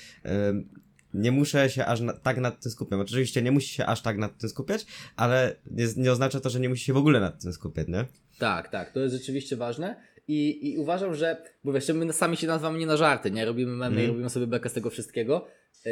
[1.13, 2.99] nie muszę się aż na, tak nad tym skupiać.
[3.01, 6.59] Oczywiście nie musi się aż tak nad tym skupiać, ale nie, nie oznacza to, że
[6.59, 8.05] nie musi się w ogóle nad tym skupiać, nie?
[8.39, 9.95] Tak, tak, to jest rzeczywiście ważne.
[10.27, 13.45] I, I uważam, że, bo wiesz, my sami się nazywamy nie na żarty, nie?
[13.45, 14.09] Robimy memy i Mhm.
[14.09, 15.47] robimy sobie bekę z tego wszystkiego.
[15.85, 15.91] Yy,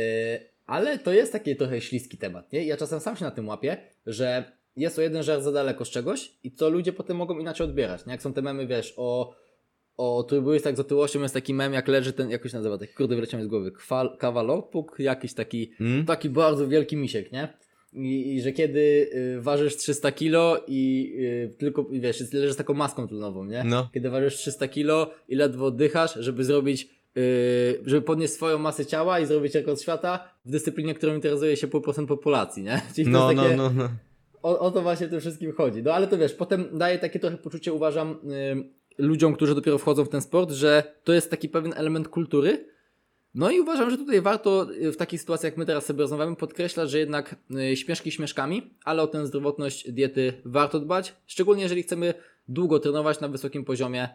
[0.65, 2.65] ale to jest taki trochę śliski temat, nie?
[2.65, 5.89] Ja czasem sam się na tym łapię, że jest to jeden żart za daleko z
[5.89, 8.11] czegoś i to ludzie potem mogą inaczej odbierać, nie?
[8.11, 9.35] Jak są te memy, wiesz, o,
[9.97, 13.39] o trójbójstwach z otyłością jest taki mem, jak leży ten, jakoś nazywa, taki kurde wyleciał
[13.39, 16.05] mi z głowy, Kwal, kawalopuk, jakiś taki, Mm?
[16.05, 17.53] taki bardzo wielki misiek, nie?
[17.93, 22.55] I, i że kiedy y, ważysz 300 kilo i y, tylko, i wiesz, leżysz z
[22.55, 23.63] taką maską tlenową, nie?
[23.63, 23.89] No.
[23.93, 29.19] Kiedy ważysz 300 kilo i ledwo oddychasz, żeby zrobić, y, żeby podnieść swoją masę ciała
[29.19, 32.81] i zrobić rekord świata w dyscyplinie, którą interesuje się pół procent populacji, nie?
[32.95, 33.89] Czyli No, no, takie, no, no.
[34.43, 35.83] o, o to właśnie w tym wszystkim chodzi.
[35.83, 38.19] No ale to wiesz, potem daje takie trochę poczucie, uważam,
[38.97, 42.65] ludziom, którzy dopiero wchodzą w ten sport, że to jest taki pewien element kultury.
[43.35, 46.35] No i uważam, że tutaj warto y, w takich sytuacjach, jak my teraz sobie rozmawiamy,
[46.35, 47.35] podkreślać, że jednak
[47.71, 52.13] y, śmieszki śmieszkami, ale o tę zdrowotność diety warto dbać, szczególnie jeżeli chcemy
[52.47, 54.09] długo trenować na wysokim poziomie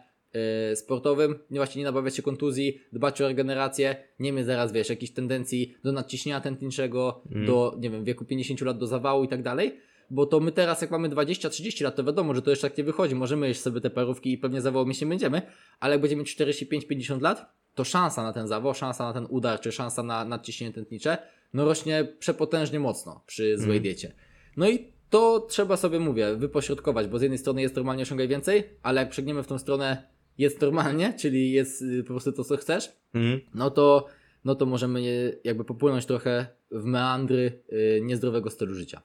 [0.71, 4.89] y, sportowym, nie właśnie nie nabawiać się kontuzji, dbać o regenerację, nie mieć zaraz, wiesz,
[4.89, 7.45] jakichś tendencji do nadciśnienia tętniczego, Mm.
[7.45, 9.79] do, nie wiem, wieku 50 lat do zawału i tak dalej.
[10.09, 12.83] Bo to my teraz, jak mamy 20-30 lat, to wiadomo, że to jeszcze tak nie
[12.83, 13.15] wychodzi.
[13.15, 15.41] Możemy jeść sobie te parówki i pewnie mieć nie będziemy,
[15.79, 19.59] ale jak będziemy mieć 45-50 lat, to szansa na ten zawał, szansa na ten udar,
[19.59, 21.17] czy szansa na nadciśnienie tętnicze,
[21.53, 23.81] no rośnie przepotężnie mocno przy złej Mhm.
[23.81, 24.13] diecie.
[24.57, 28.63] No i to trzeba sobie, mówię, wypośrodkować, bo z jednej strony jest normalnie osiągaj więcej,
[28.83, 30.03] ale jak przegniemy w tą stronę
[30.37, 33.39] jest normalnie, czyli jest y, po prostu to, co chcesz, Mm?
[33.53, 34.05] no to,
[34.45, 35.01] no to możemy
[35.43, 39.01] jakby popłynąć trochę w meandry y, niezdrowego stylu życia.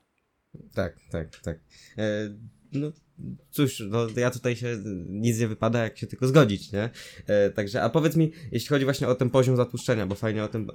[0.74, 1.60] Tak, tak, tak.
[1.98, 2.34] E,
[2.72, 2.92] no
[3.50, 6.90] cóż, no ja tutaj się nic nie wypada, jak się tylko zgodzić, nie?
[7.26, 10.48] E, także, a powiedz mi, jeśli chodzi właśnie o ten poziom zatłuszczenia, bo fajnie o
[10.48, 10.74] tym e,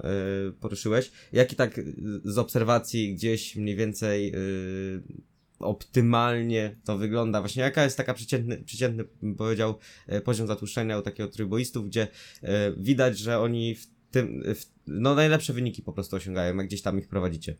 [0.52, 1.80] poruszyłeś, jaki tak
[2.24, 4.34] z obserwacji gdzieś mniej więcej e,
[5.58, 7.40] optymalnie to wygląda?
[7.40, 9.04] Właśnie jaka jest taka przeciętny, przeciętny
[9.38, 12.08] powiedział, e, poziom zatłuszczenia u takiego trójboistów, gdzie
[12.42, 16.82] e, widać, że oni w tym, w, no najlepsze wyniki po prostu osiągają, jak gdzieś
[16.82, 17.56] tam ich prowadzicie.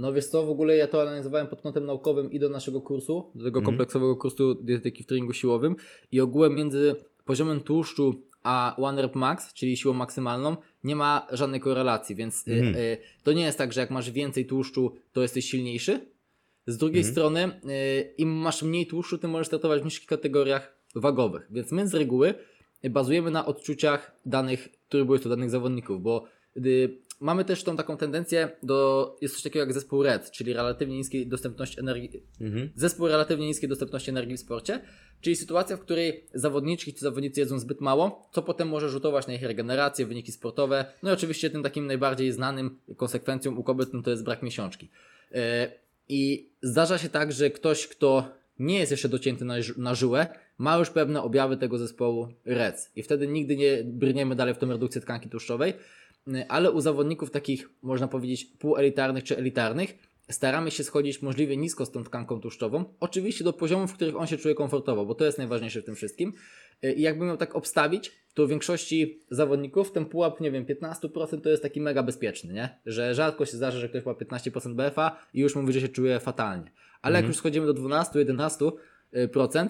[0.00, 3.30] No wiesz co, w ogóle ja to analizowałem pod kątem naukowym i do naszego kursu,
[3.34, 3.64] do tego Mhm.
[3.64, 5.76] kompleksowego kursu dietetyki w treningu siłowym
[6.12, 11.60] i ogółem między poziomem tłuszczu a One Rep Max, czyli siłą maksymalną, nie ma żadnej
[11.60, 12.74] korelacji, więc y, Mhm.
[12.76, 16.00] y, to nie jest tak, że jak masz więcej tłuszczu, to jesteś silniejszy.
[16.66, 17.12] Z drugiej Mhm.
[17.14, 21.88] strony, y, im masz mniej tłuszczu, tym możesz startować w niższych kategoriach wagowych, więc my
[21.88, 22.34] z reguły
[22.90, 26.24] bazujemy na odczuciach danych trójbójców, danych zawodników, bo
[26.56, 30.96] y, mamy też tą taką tendencję do, jest coś takiego jak zespół RED, czyli relatywnie
[30.96, 32.70] niskiej dostępności energii, Mhm.
[32.76, 34.80] zespół relatywnie niskiej dostępności energii w sporcie,
[35.20, 39.34] czyli sytuacja, w której zawodniczki czy zawodnicy jedzą zbyt mało, co potem może rzutować na
[39.34, 40.84] ich regenerację, wyniki sportowe.
[41.02, 44.88] No i oczywiście tym takim najbardziej znanym konsekwencją u kobiet no to jest brak miesiączki.
[45.30, 45.38] Yy,
[46.08, 48.28] I zdarza się tak, że ktoś, kto
[48.58, 50.26] nie jest jeszcze docięty na, na żyłę,
[50.58, 52.90] ma już pewne objawy tego zespołu REC.
[52.96, 55.74] I wtedy nigdy nie brniemy dalej w tą redukcję tkanki tłuszczowej.
[56.26, 59.94] Yy, Ale u zawodników takich, można powiedzieć, półelitarnych czy elitarnych,
[60.30, 62.84] staramy się schodzić możliwie nisko z tą tkanką tłuszczową.
[63.00, 65.94] Oczywiście do poziomów, w których on się czuje komfortowo, bo to jest najważniejsze w tym
[65.94, 66.32] wszystkim.
[66.82, 71.40] Yy, I jakbym miał tak obstawić, to w większości zawodników ten pułap, nie wiem, 15%
[71.40, 72.78] to jest taki mega bezpieczny, nie?
[72.86, 76.20] Że rzadko się zdarza, że ktoś ma 15% BFA i już mówi, że się czuje
[76.20, 76.70] fatalnie.
[77.02, 77.30] Ale jak Mhm.
[77.30, 79.68] już schodzimy do 12-11%,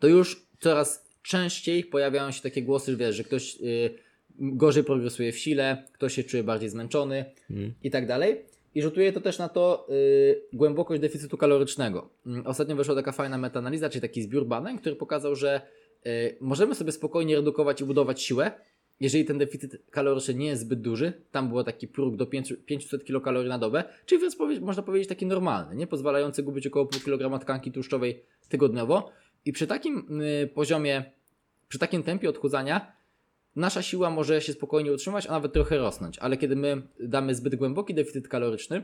[0.00, 3.98] to już coraz częściej pojawiają się takie głosy, że wiesz, że ktoś y,
[4.38, 7.72] gorzej progresuje w sile, ktoś się czuje bardziej zmęczony Mhm.
[7.82, 8.36] i tak dalej.
[8.74, 12.10] I rzutuje to też na to y, głębokość deficytu kalorycznego.
[12.26, 15.60] Mm, Ostatnio wyszła taka fajna metaanaliza, czyli taki zbiór badań, który pokazał, że
[16.06, 18.50] y, możemy sobie spokojnie redukować i budować siłę,
[19.00, 21.12] jeżeli ten deficyt kaloryczny nie jest zbyt duży.
[21.30, 25.08] Tam było taki próg do 5 500 kilokalorii na dobę, czyli więc powie- można powiedzieć
[25.08, 29.10] taki normalny, nie pozwalający gubić około pół kilograma tkanki tłuszczowej tygodniowo.
[29.44, 31.04] I przy takim y, poziomie,
[31.68, 32.92] przy takim tempie odchudzania
[33.58, 37.54] nasza siła może się spokojnie utrzymać, a nawet trochę rosnąć, ale kiedy my damy zbyt
[37.54, 38.82] głęboki deficyt kaloryczny,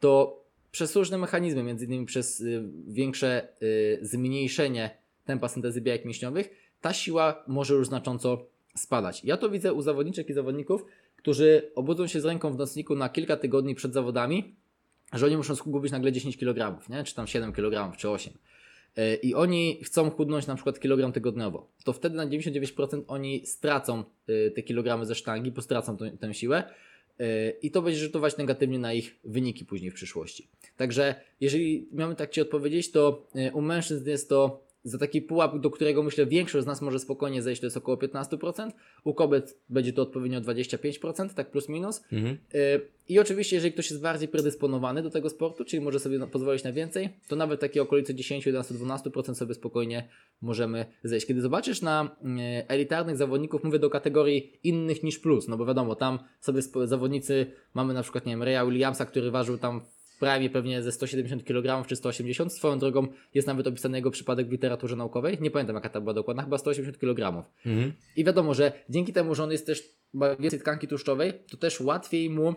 [0.00, 6.50] to przez różne mechanizmy, między innymi przez y, większe y, zmniejszenie tempa syntezy białek mięśniowych,
[6.80, 9.24] ta siła może już znacząco spadać.
[9.24, 10.84] Ja to widzę u zawodniczek i zawodników,
[11.16, 14.56] którzy obudzą się z ręką w nocniku na kilka tygodni przed zawodami,
[15.12, 17.04] że oni muszą zgubić nagle 10 kg, nie?
[17.04, 18.32] czy tam 7 kg, czy 8.
[18.98, 21.68] Yy, I oni chcą chudnąć na przykład kilogram tygodniowo.
[21.84, 26.34] To wtedy na 99% oni stracą yy, te kilogramy ze sztangi, bo stracą tą- tę
[26.34, 26.62] siłę
[27.18, 27.26] yy,
[27.62, 30.48] i to będzie rzutować negatywnie na ich wyniki później w przyszłości.
[30.76, 35.70] Także jeżeli mamy tak Ci odpowiedzieć, to u mężczyzn jest to za taki pułap, do
[35.70, 38.70] którego myślę większość z nas może spokojnie zejść, to jest około 15%.
[39.04, 42.02] U kobiet będzie to odpowiednio 25%, tak plus minus.
[42.12, 42.38] Mhm.
[42.54, 42.60] Yy,
[43.08, 46.72] I oczywiście, jeżeli ktoś jest bardziej predysponowany do tego sportu, czyli może sobie pozwolić na
[46.72, 50.08] więcej, to nawet takie okolice 10, 11, 12% sobie spokojnie
[50.40, 51.26] możemy zejść.
[51.26, 52.30] Kiedy zobaczysz na yy,
[52.68, 57.94] elitarnych zawodników, mówię do kategorii innych niż plus, no bo wiadomo, tam sobie zawodnicy, mamy
[57.94, 59.80] na przykład, nie wiem, Raya Williamsa, który ważył tam
[60.18, 62.52] prime pewnie ze 170 kg czy 180.
[62.52, 65.38] Swoją drogą jest nawet opisany jego przypadek w literaturze naukowej.
[65.40, 67.44] Nie pamiętam jaka ta była dokładna, chyba 180 kg.
[67.66, 67.92] Mhm.
[68.16, 69.82] I wiadomo, że dzięki temu, że on jest też
[70.14, 72.54] ma więcej tkanki tłuszczowej, to też łatwiej mu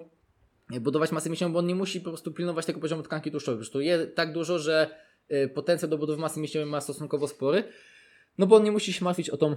[0.82, 3.58] budować masę mięśniową, bo on nie musi po prostu pilnować tego poziomu tkanki tłuszczowej.
[3.58, 4.90] Po prostu je tak dużo, że
[5.32, 7.64] y, potencjał do budowy masy mięśniowej ma stosunkowo spory.
[8.38, 9.56] No bo on nie musi się martwić o tą y,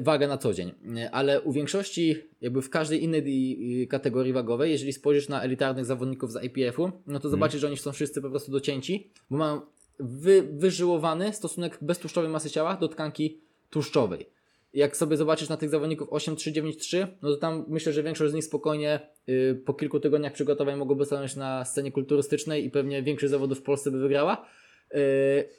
[0.00, 0.68] wagę na co dzień.
[0.68, 5.84] Y, ale u większości, jakby w każdej innej y, kategorii wagowej, jeżeli spojrzysz na elitarnych
[5.84, 9.60] zawodników z IPF-u, no to zobaczysz, że oni są wszyscy po prostu docięci, bo mają
[9.98, 14.26] wy, wyżyłowany stosunek beztłuszczowej masy ciała do tkanki tłuszczowej.
[14.74, 18.44] Jak sobie zobaczysz na tych zawodników 8-3-9-3, no to tam myślę, że większość z nich
[18.44, 23.58] spokojnie y, po kilku tygodniach przygotowań mogłoby stanąć na scenie kulturystycznej i pewnie większość zawodów
[23.58, 24.46] w Polsce by wygrała.
[24.94, 24.96] Y,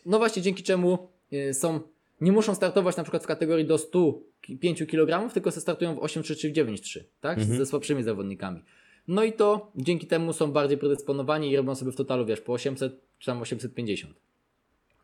[0.06, 1.80] no właśnie dzięki czemu y, są,
[2.22, 6.36] nie muszą startować na przykład w kategorii do 105 kg, tylko se startują w 8-3
[6.38, 7.38] czy w 9-3, tak?
[7.40, 7.58] Mhm.
[7.58, 8.62] Ze słabszymi zawodnikami.
[9.08, 12.54] No i to dzięki temu są bardziej predysponowani i robią sobie w totalu, wiesz, po
[12.54, 14.16] 800 czy tam 850.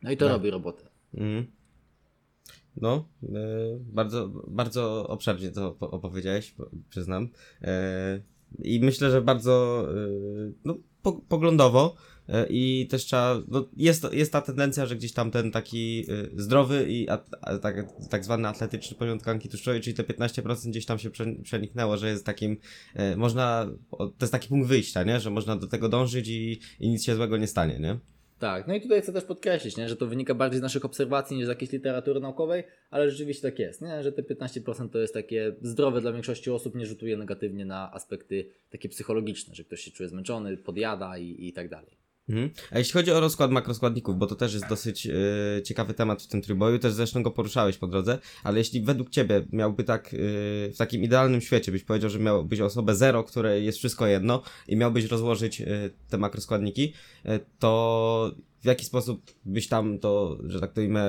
[0.03, 0.33] No i to Tak.
[0.33, 0.85] robi robotę.
[1.13, 1.45] Mhm.
[2.77, 3.27] No, e,
[3.79, 7.29] bardzo, bardzo obszernie to po- opowiedziałeś, po- przyznam.
[7.61, 8.21] E,
[8.63, 11.95] I myślę, że bardzo e, no, po, poglądowo
[12.49, 16.85] i też trzeba, no, jest, jest ta tendencja, że gdzieś tam ten taki e, zdrowy
[16.89, 20.99] i a, a, tak, tak zwany atletyczny poziom tkanki tłuszczowej, czyli te 15% gdzieś tam
[20.99, 22.57] się prze- przeniknęło, że jest takim,
[22.95, 25.19] e, można, to jest taki punkt wyjścia, nie?
[25.19, 27.97] Że można do tego dążyć i, i nic się złego nie stanie, nie?
[28.39, 31.37] Tak, no i tutaj chcę też podkreślić, nie, że to wynika bardziej z naszych obserwacji
[31.37, 35.13] niż z jakiejś literatury naukowej, ale rzeczywiście tak jest, nie, że te 15% to jest
[35.13, 39.91] takie zdrowe dla większości osób, nie rzutuje negatywnie na aspekty takie psychologiczne, że ktoś się
[39.91, 42.00] czuje zmęczony, podjada i, i tak dalej.
[42.29, 42.49] Mhm.
[42.71, 45.11] A jeśli chodzi o rozkład makroskładników, bo to też jest dosyć e,
[45.63, 49.45] ciekawy temat w tym trójboju, też zresztą go poruszałeś po drodze, ale jeśli według Ciebie
[49.51, 50.17] miałby tak e,
[50.71, 54.75] w takim idealnym świecie, byś powiedział, że miałbyś osobę zero, której jest wszystko jedno i
[54.75, 55.67] miałbyś rozłożyć e,
[56.09, 56.93] te makroskładniki,
[57.59, 58.31] to
[58.61, 61.01] w jaki sposób byś tam to, że tak to imię,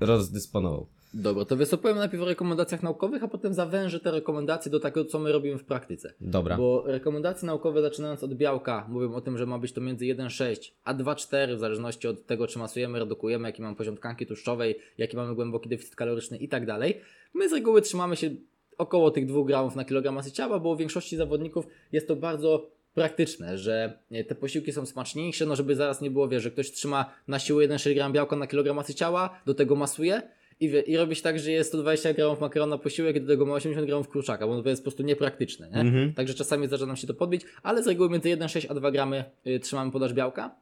[0.00, 0.86] rozdysponował?
[1.14, 5.18] Dobra, to występujemy najpierw o rekomendacjach naukowych, a potem zawężę te rekomendacje do tego, co
[5.18, 6.12] my robimy w praktyce.
[6.20, 6.56] Dobra.
[6.56, 10.70] Bo rekomendacje naukowe, zaczynając od białka, mówią o tym, że ma być to między 1,6
[10.84, 15.16] a 2,4, w zależności od tego, czy masujemy, redukujemy, jaki mamy poziom tkanki tłuszczowej, jaki
[15.16, 17.00] mamy głęboki deficyt kaloryczny i tak dalej.
[17.34, 18.30] My z reguły trzymamy się
[18.78, 22.70] około tych 2 gramów na kilogram masy ciała, bo u większości zawodników jest to bardzo
[22.94, 26.70] praktyczne, że e, te posiłki są smaczniejsze, no żeby zaraz nie było, wiesz, że ktoś
[26.70, 30.22] trzyma na siłę 1,6 gram białka na kilogram masy ciała, do tego masuje
[30.60, 33.54] i, i robi się tak, że jest 120 gramów makaronu na posiłek do tego ma
[33.54, 35.80] 80 gramów kurczaka, bo to jest po prostu niepraktyczne, nie?
[35.80, 36.14] Mhm.
[36.14, 39.24] Także czasami zdarza nam się to podbić, ale z reguły między 1,6 a 2 gramy
[39.46, 40.56] y, trzymamy podaż białka.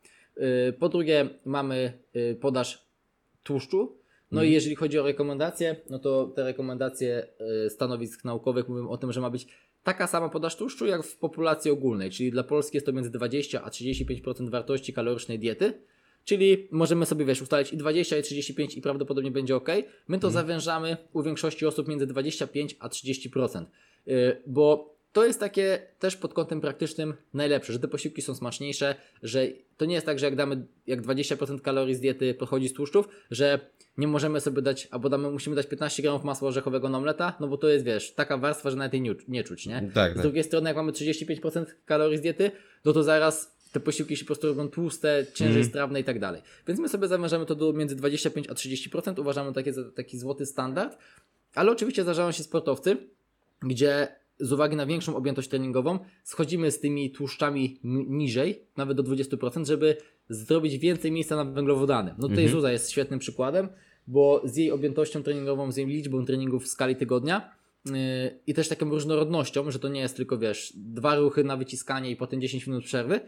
[0.68, 2.88] Y, po drugie mamy y, podaż
[3.42, 3.98] tłuszczu.
[4.30, 7.26] No i jeżeli chodzi o rekomendacje, no to te rekomendacje
[7.66, 9.46] y, stanowisk naukowych mówią o tym, że ma być
[9.82, 13.62] taka sama podaż tłuszczu jak w populacji ogólnej, czyli dla Polski jest to między 20
[13.64, 15.72] a 35% wartości kalorycznej diety.
[16.28, 19.68] Czyli możemy sobie wiesz, ustalić i 20 i 35 i prawdopodobnie będzie ok.
[20.08, 23.64] My to zawężamy u większości osób między 25 a 30%.
[24.06, 28.94] Yy, bo to jest takie też pod kątem praktycznym najlepsze, że te posiłki są smaczniejsze,
[29.22, 32.72] że to nie jest tak, że jak damy, jak 20% kalorii z diety pochodzi z
[32.72, 33.60] tłuszczów, że
[33.98, 37.48] nie możemy sobie dać, albo damy, musimy dać 15 gramów masła orzechowego na omleta, no
[37.48, 39.90] bo to jest, wiesz, taka warstwa, że nawet jej nie, nie czuć, nie?
[39.94, 40.22] Tak, Z tak.
[40.22, 42.50] drugiej strony, jak mamy 35% kalorii z diety,
[42.84, 45.64] no to zaraz te posiłki się po prostu robią tłuste, ciężej Mhm.
[45.64, 46.42] strawne i tak dalej.
[46.68, 50.46] Więc my sobie zamierzamy to do między 25 a 30%, uważamy takie za taki złoty
[50.46, 50.98] standard,
[51.54, 52.96] ale oczywiście zdarzają się sportowcy,
[53.62, 54.08] gdzie
[54.40, 57.78] z uwagi na większą objętość treningową schodzimy z tymi tłuszczami
[58.08, 59.96] niżej, nawet do 20%, żeby
[60.28, 62.10] zrobić więcej miejsca na węglowodany.
[62.18, 62.48] No tutaj Mhm.
[62.48, 63.68] Zuza jest świetnym przykładem,
[64.06, 67.50] bo z jej objętością treningową, z jej liczbą treningów w skali tygodnia
[67.86, 67.92] yy,
[68.46, 72.16] i też taką różnorodnością, że to nie jest tylko, wiesz, dwa ruchy na wyciskanie i
[72.16, 73.20] potem 10 minut przerwy,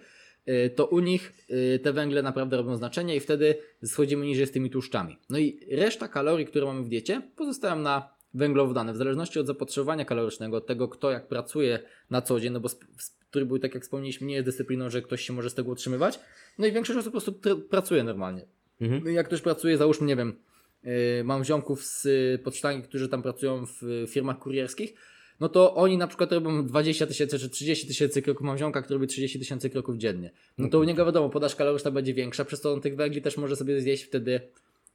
[0.74, 4.70] to u nich yy, te węgle naprawdę robią znaczenie i wtedy schodzimy niżej z tymi
[4.70, 5.16] tłuszczami.
[5.31, 8.92] No i reszta kalorii, które mamy w diecie, pozostają na węglowodany.
[8.92, 11.79] W zależności od zapotrzebowania kalorycznego, od tego, kto jak pracuje
[12.11, 12.68] na co dzień, no bo
[13.31, 16.20] trójbój, tak jak wspomnieliśmy, nie jest dyscypliną, że ktoś się może z tego utrzymywać.
[16.59, 18.44] No i większość osób po prostu pracuje normalnie.
[18.81, 19.05] Mhm.
[19.05, 20.37] No Jak ktoś pracuje, załóżmy, nie wiem,
[20.85, 20.90] yy,
[21.24, 22.09] mam ziomków z
[22.42, 24.94] podsztangi, którzy tam pracują w firmach kurierskich,
[25.40, 28.46] no to oni na przykład robią 20 tysięcy czy 30 tysięcy kroków.
[28.46, 30.31] Mam ziomka, który robi 30 tysięcy kroków dziennie.
[30.59, 33.37] No to u niego wiadomo, podaż kaloryczna będzie większa, przez to on tych węgli też
[33.37, 34.40] może sobie zjeść wtedy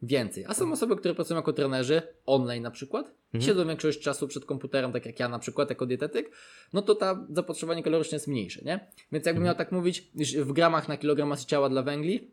[0.02, 0.46] więcej.
[0.48, 4.92] A są osoby, które pracują jako trenerzy, online na przykład, siedzą większość czasu przed komputerem,
[4.92, 6.32] tak jak ja na przykład, jako dietetyk,
[6.74, 8.88] no to ta zapotrzebowanie kaloryczne jest mniejsze, nie?
[9.12, 12.32] Więc jakbym miał tak mówić, w gramach na kilogram masy ciała dla węgli,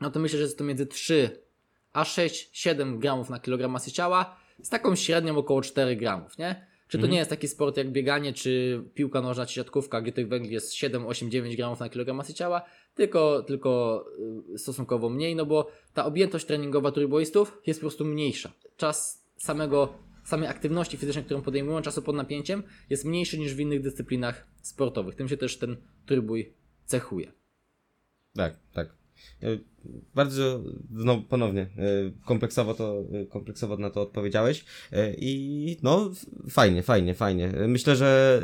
[0.00, 1.30] no to myślę, że jest to między 3
[1.92, 6.66] a 6-7 gramów na kilogram masy ciała, z taką średnią około 4 gramów, nie?
[6.88, 10.28] Czy to nie jest taki sport jak bieganie, czy piłka nożna, czy siatkówka, gdzie tych
[10.28, 12.62] węgli jest 7, 8, 9 gramów na kilogram masy ciała,
[12.94, 14.04] tylko, tylko
[14.54, 18.52] y, stosunkowo mniej, no bo ta objętość treningowa trójboistów jest po prostu mniejsza.
[18.76, 19.94] Czas samego,
[20.24, 25.14] samej aktywności fizycznej, którą podejmują, czasu pod napięciem, jest mniejszy niż w innych dyscyplinach sportowych.
[25.14, 26.52] Tym się też ten trójbój
[26.84, 27.32] cechuje.
[28.36, 28.88] Tak, tak.
[30.14, 31.66] Bardzo, no ponownie, e,
[32.24, 36.10] kompleksowo to, e, kompleksowo na to odpowiedziałeś E, i no
[36.50, 37.52] fajnie, fajnie, fajnie.
[37.68, 38.42] Myślę, że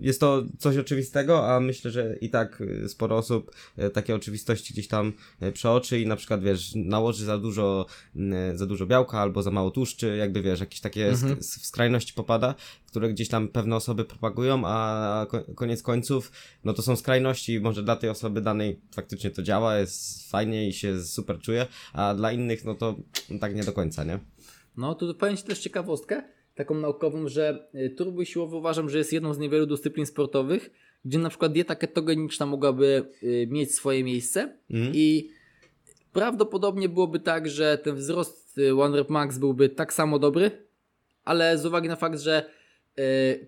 [0.00, 3.50] jest to coś oczywistego, a myślę, że i tak sporo osób
[3.92, 5.12] takie oczywistości gdzieś tam
[5.52, 7.86] przeoczy i na przykład, wiesz, nałoży za dużo,
[8.54, 12.54] za dużo białka albo za mało tłuszczy, jakby, wiesz, jakieś takie s- w skrajności popada,
[12.86, 16.32] które gdzieś tam pewne osoby propagują, a ko- koniec końców,
[16.64, 20.72] no to są skrajności może dla tej osoby danej faktycznie to działa, jest fajnie i
[20.72, 22.96] się super czuje, a dla innych, no to
[23.40, 24.18] tak nie do końca, nie?
[24.76, 26.22] No, tu powiem Ci też ciekawostkę,
[26.54, 30.70] taką naukową, że y, turbój siłowy uważam, że jest jedną z niewielu dyscyplin sportowych,
[31.04, 34.92] gdzie na przykład dieta ketogeniczna mogłaby y, mieć swoje miejsce Mhm.
[34.94, 35.30] i
[36.12, 40.50] prawdopodobnie byłoby tak, że ten wzrost y, One Rep Max byłby tak samo dobry,
[41.24, 42.50] ale z uwagi na fakt, że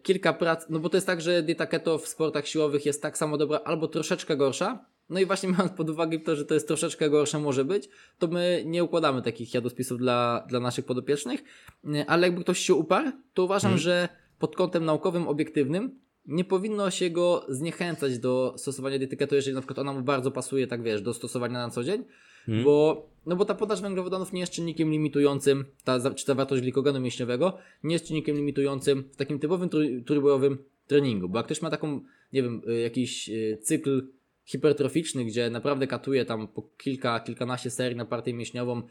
[0.03, 3.19] kilka prac, no bo to jest tak, że dieta keto w sportach siłowych jest tak
[3.19, 6.69] samo dobra albo troszeczkę gorsza, no i właśnie mając pod uwagę to, że to jest
[6.69, 11.45] troszeczkę gorsze może być, to my nie układamy takich jadłospisów dla, dla naszych podopiecznych,
[11.85, 16.91] Y, ale jakby ktoś się uparł, to uważam, że pod kątem naukowym, obiektywnym nie powinno
[16.91, 20.83] się go zniechęcać do stosowania diety keto, jeżeli na przykład ona mu bardzo pasuje, tak
[20.83, 22.05] wiesz, do stosowania na co dzień,
[22.65, 27.01] bo, no bo ta podaż węglowodanów nie jest czynnikiem limitującym, ta, czy ta wartość glikogenu
[27.01, 31.71] mięśniowego nie jest czynnikiem limitującym w takim typowym trój- trójbojowym treningu, bo jak ktoś ma
[31.71, 32.01] taką,
[32.33, 34.09] nie wiem, y, jakiś y, cykl
[34.49, 38.83] hipertroficzny, gdzie naprawdę katuje tam po kilka, kilkanaście serii na partię mięśniową y,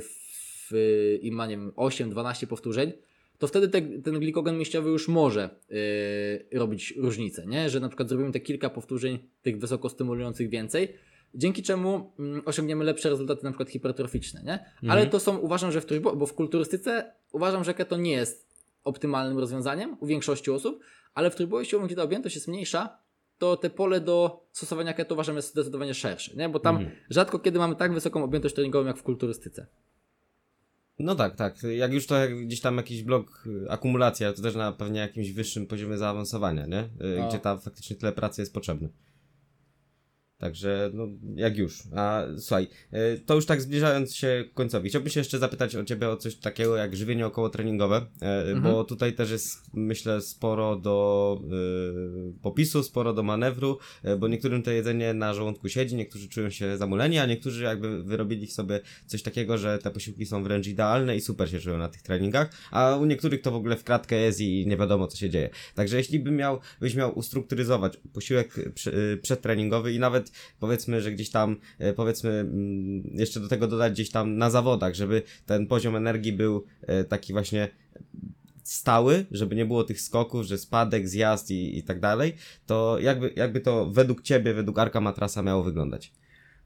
[0.00, 2.92] w, y, i ma, nie wiem, 8-12 powtórzeń,
[3.38, 5.50] to wtedy te, ten glikogen mięśniowy już może
[6.50, 7.70] yy, robić różnicę, nie?
[7.70, 10.88] Że na przykład zrobimy te kilka powtórzeń tych wysoko stymulujących więcej,
[11.34, 14.64] dzięki czemu mm, osiągniemy lepsze rezultaty na przykład hipertroficzne, nie?
[14.90, 18.50] Ale to są, uważam, że w trójbo, bo w kulturystyce uważam, że keto nie jest
[18.84, 20.80] optymalnym rozwiązaniem u większości osób,
[21.14, 22.98] ale w trójboju siłowym, gdzie ta objętość jest mniejsza,
[23.40, 26.48] to te pole do stosowania keto uważam jest zdecydowanie szersze, nie?
[26.48, 29.66] Bo tam rzadko kiedy mamy tak wysoką objętość treningową jak w kulturystyce.
[30.98, 31.62] No tak, tak.
[31.62, 35.32] Jak już to jak gdzieś tam jakiś blok y, akumulacja, to też na pewnie jakimś
[35.32, 36.80] wyższym poziomie zaawansowania, nie?
[36.80, 37.28] Y, No.
[37.28, 38.88] Gdzie tam faktycznie tyle pracy jest potrzebne.
[40.40, 41.82] Także, no, jak już.
[41.96, 42.68] A słuchaj,
[43.14, 46.16] y, to już tak zbliżając się k końcowi, chciałbym się jeszcze zapytać o Ciebie o
[46.16, 48.06] coś takiego jak żywienie okołotreningowe,
[48.52, 51.40] y, bo tutaj też jest, myślę, sporo do
[52.38, 53.78] y, popisu, sporo do manewru,
[54.18, 58.46] bo niektórym to jedzenie na żołądku siedzi, niektórzy czują się zamuleni, a niektórzy jakby wyrobili
[58.46, 61.88] w sobie coś takiego, że te posiłki są wręcz idealne i super się czują na
[61.88, 65.16] tych treningach, a u niektórych to w ogóle w kratkę jest i nie wiadomo co
[65.16, 65.50] się dzieje.
[65.74, 70.29] Także jeśli bym miał, byś miał ustrukturyzować posiłek y, przedtreningowy i nawet
[70.60, 74.94] powiedzmy, że gdzieś tam, y, powiedzmy, mm, jeszcze do tego dodać gdzieś tam na zawodach,
[74.94, 76.64] żeby ten poziom energii był
[77.00, 77.68] y, taki właśnie
[78.62, 82.34] stały, żeby nie było tych skoków, że spadek, zjazd i, i tak dalej,
[82.66, 86.12] to jakby, jakby to według Ciebie, według Arka Matrasa miało wyglądać?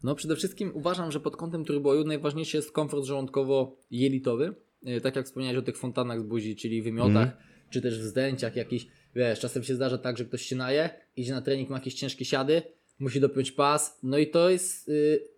[0.02, 4.54] No przede wszystkim uważam, że pod kątem trójboju najważniejszy jest komfort żołądkowo-jelitowy.
[4.82, 7.28] Yy, Tak jak wspomniałeś o tych fontannach z buzi, czyli wymiotach,
[7.70, 8.86] czy też wzdęciach jakichś.
[9.14, 12.24] Wiesz, czasem się zdarza tak, że ktoś się naje, idzie na trening, ma jakieś ciężkie
[12.24, 12.62] siady,
[12.98, 15.28] musi dopiąć pas, no i to jest yy,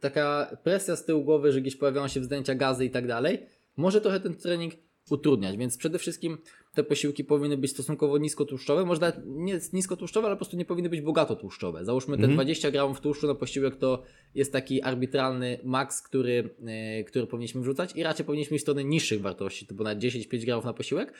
[0.00, 3.38] taka presja z tyłu głowy, że gdzieś pojawiają się wzdęcia, gazy i tak dalej.
[3.76, 4.74] Może trochę ten trening
[5.10, 6.38] utrudniać, więc przede wszystkim
[6.74, 10.88] te posiłki powinny być stosunkowo niskotłuszczowe, może nawet nie niskotłuszczowe, ale po prostu nie powinny
[10.88, 11.84] być bogato tłuszczowe.
[11.84, 14.02] Załóżmy te 20 gramów tłuszczu na posiłek to
[14.34, 16.54] jest taki arbitralny maks, który,
[16.98, 20.44] yy, który powinniśmy wrzucać i raczej powinniśmy iść w stronę niższych wartości, typu na 10-5
[20.44, 21.12] gramów na posiłek,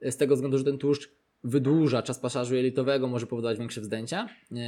[0.00, 1.08] z tego względu, że ten tłuszcz
[1.44, 4.28] wydłuża czas pasażu jelitowego, może powodować większe wzdęcia.
[4.50, 4.58] Yy,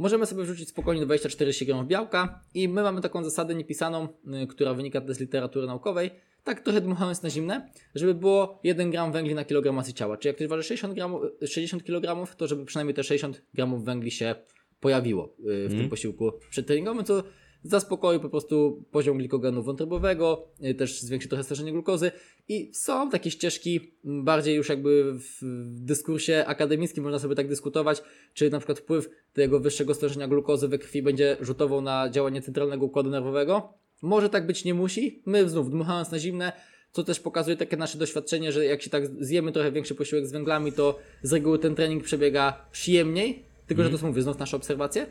[0.00, 4.08] możemy sobie wrzucić spokojnie 24 gramów białka i my mamy taką zasadę niepisaną,
[4.42, 6.10] y, która wynika też z literatury naukowej,
[6.44, 10.16] tak trochę dmuchając na zimne, żeby było 1 gram węgli na kilogram masy ciała.
[10.16, 14.10] Czyli jak ktoś waży 60, gramów, 60 kg, to żeby przynajmniej te 60 gramów węgli
[14.10, 14.34] się
[14.80, 17.22] pojawiło y, w tym posiłku przedtreningowym, co
[17.62, 22.10] zaspokoi po prostu poziom glikogenu wątrobowego, y, też zwiększy trochę stężenie glukozy
[22.48, 28.02] i są takie ścieżki m, bardziej już jakby w dyskursie akademickim można sobie tak dyskutować,
[28.34, 32.86] czy na przykład wpływ tego wyższego stężenia glukozy we krwi będzie rzutował na działanie centralnego
[32.86, 33.72] układu nerwowego.
[34.02, 35.22] Może tak być nie musi.
[35.26, 36.52] My znów dmuchając na zimne,
[36.92, 40.32] co też pokazuje takie nasze doświadczenie, że jak się tak zjemy trochę większy posiłek z
[40.32, 44.56] węglami, to z reguły ten trening przebiega przyjemniej, tylko że to są mówię, znów nasze
[44.56, 45.06] obserwacje.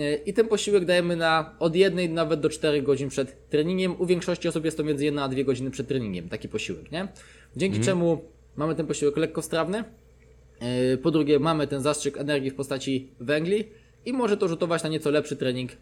[0.00, 4.00] E, I ten posiłek dajemy na od jednej nawet do 4 godzin przed treningiem.
[4.00, 7.08] U większości osób jest to między 1 a 2 godziny przed treningiem, taki posiłek, nie?
[7.56, 8.24] Dzięki czemu
[8.56, 9.84] mamy ten posiłek lekkostrawny.
[10.60, 13.64] E, Po drugie, mamy ten zastrzyk energii w postaci węgli
[14.06, 15.76] i może to rzutować na nieco lepszy trening, e,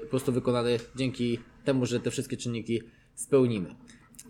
[0.00, 2.82] po prostu wykonany dzięki temu, że te wszystkie czynniki
[3.14, 3.74] spełnimy.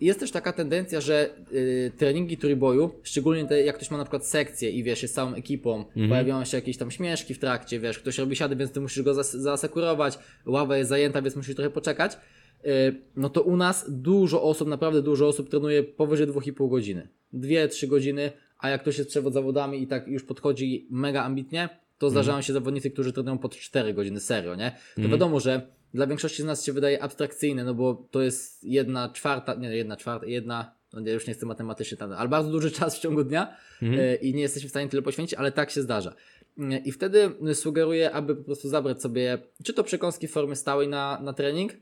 [0.01, 4.25] Jest też taka tendencja, że y, treningi trójboju, szczególnie te, jak ktoś ma na przykład
[4.27, 8.17] sekcję i wiesz, jest całą ekipą, pojawiają się jakieś tam śmieszki w trakcie, wiesz, ktoś
[8.17, 12.17] robi siady, więc ty musisz go zas- zaasekurować, ława jest zajęta, więc musisz trochę poczekać.
[12.65, 17.07] Y, no to u nas dużo osób, naprawdę dużo osób trenuje powyżej 2,5 godziny.
[17.33, 22.09] 2-3 godziny, a jak ktoś jest przewod zawodami i tak już podchodzi mega ambitnie, to
[22.09, 24.75] zdarzają się zawodnicy, którzy trenują pod 4 godziny, serio, nie?
[24.95, 29.09] To wiadomo, że dla większości z nas się wydaje abstrakcyjne, no bo to jest jedna
[29.09, 32.71] czwarta, nie jedna czwarta, jedna, no ja już nie chcę matematycznie tam, ale bardzo duży
[32.81, 35.81] czas w ciągu dnia e, i nie jesteśmy w stanie tyle poświęcić, ale tak się
[35.81, 36.13] zdarza.
[36.59, 40.87] E, I wtedy sugeruję, aby po prostu zabrać sobie, czy to przekąski w formie stałej
[40.87, 41.73] na, na trening,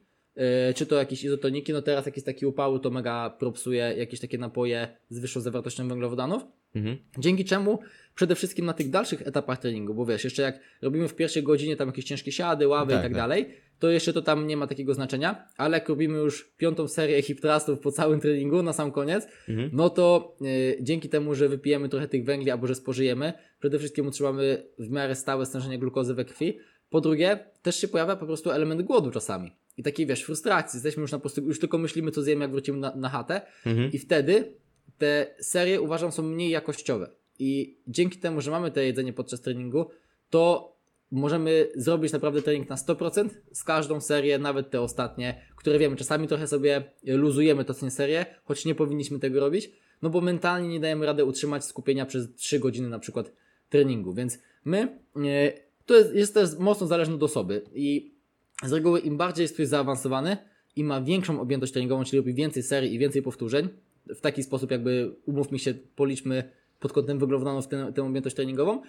[0.76, 4.88] czy to jakieś izotoniki, no teraz jakieś takie upały, to mega propsuje jakieś takie napoje
[5.10, 6.44] z wyższą zawartością węglowodanów.
[6.76, 6.98] Mhm.
[7.18, 7.80] Dzięki czemu
[8.16, 11.76] przede wszystkim na tych dalszych etapach treningu, bo wiesz, jeszcze jak robimy w pierwszej godzinie
[11.76, 13.22] tam jakieś ciężkie siady, ławy Tak, i tak tak.
[13.22, 13.46] dalej,
[13.80, 17.42] to jeszcze to tam nie ma takiego znaczenia, ale jak robimy już piątą serię hip
[17.42, 19.70] thrustów po całym treningu na sam koniec, Mhm.
[19.74, 24.08] no to y, dzięki temu, że wypijemy trochę tych węgli albo że spożyjemy, przede wszystkim
[24.08, 26.58] utrzymamy w miarę stałe stężenie glukozy we krwi.
[26.90, 29.52] Po drugie, też się pojawia po prostu element głodu czasami.
[29.80, 30.78] I takiej, wiesz, frustracji.
[30.78, 33.42] Jesteśmy już na prostu, już tylko myślimy, co zjemy, jak wrócimy na, na chatę.
[33.66, 33.92] Mhm.
[33.92, 34.54] I wtedy
[34.98, 37.10] te serie uważam są mniej jakościowe.
[37.40, 39.90] I dzięki temu, że mamy to jedzenie podczas treningu,
[40.30, 40.76] to
[41.12, 46.28] możemy zrobić naprawdę trening na 100% z każdą serię, nawet te ostatnie, które wiemy, czasami
[46.28, 49.72] trochę sobie luzujemy to nie serię, choć nie powinniśmy tego robić,
[50.02, 53.32] no bo mentalnie nie dajemy rady utrzymać skupienia przez 3 godziny na przykład
[53.70, 54.14] treningu.
[54.14, 55.54] Więc my, e,
[55.86, 58.18] to jest, jest też mocno zależne od osoby i
[58.66, 60.38] z reguły im bardziej jest ktoś zaawansowany
[60.76, 63.70] i ma większą objętość treningową, czyli robi więcej serii i więcej powtórzeń,
[64.16, 66.43] w taki sposób jakby umówmy się, policzmy
[66.80, 68.82] pod kątem węglowodanów tę, tę objętość treningową,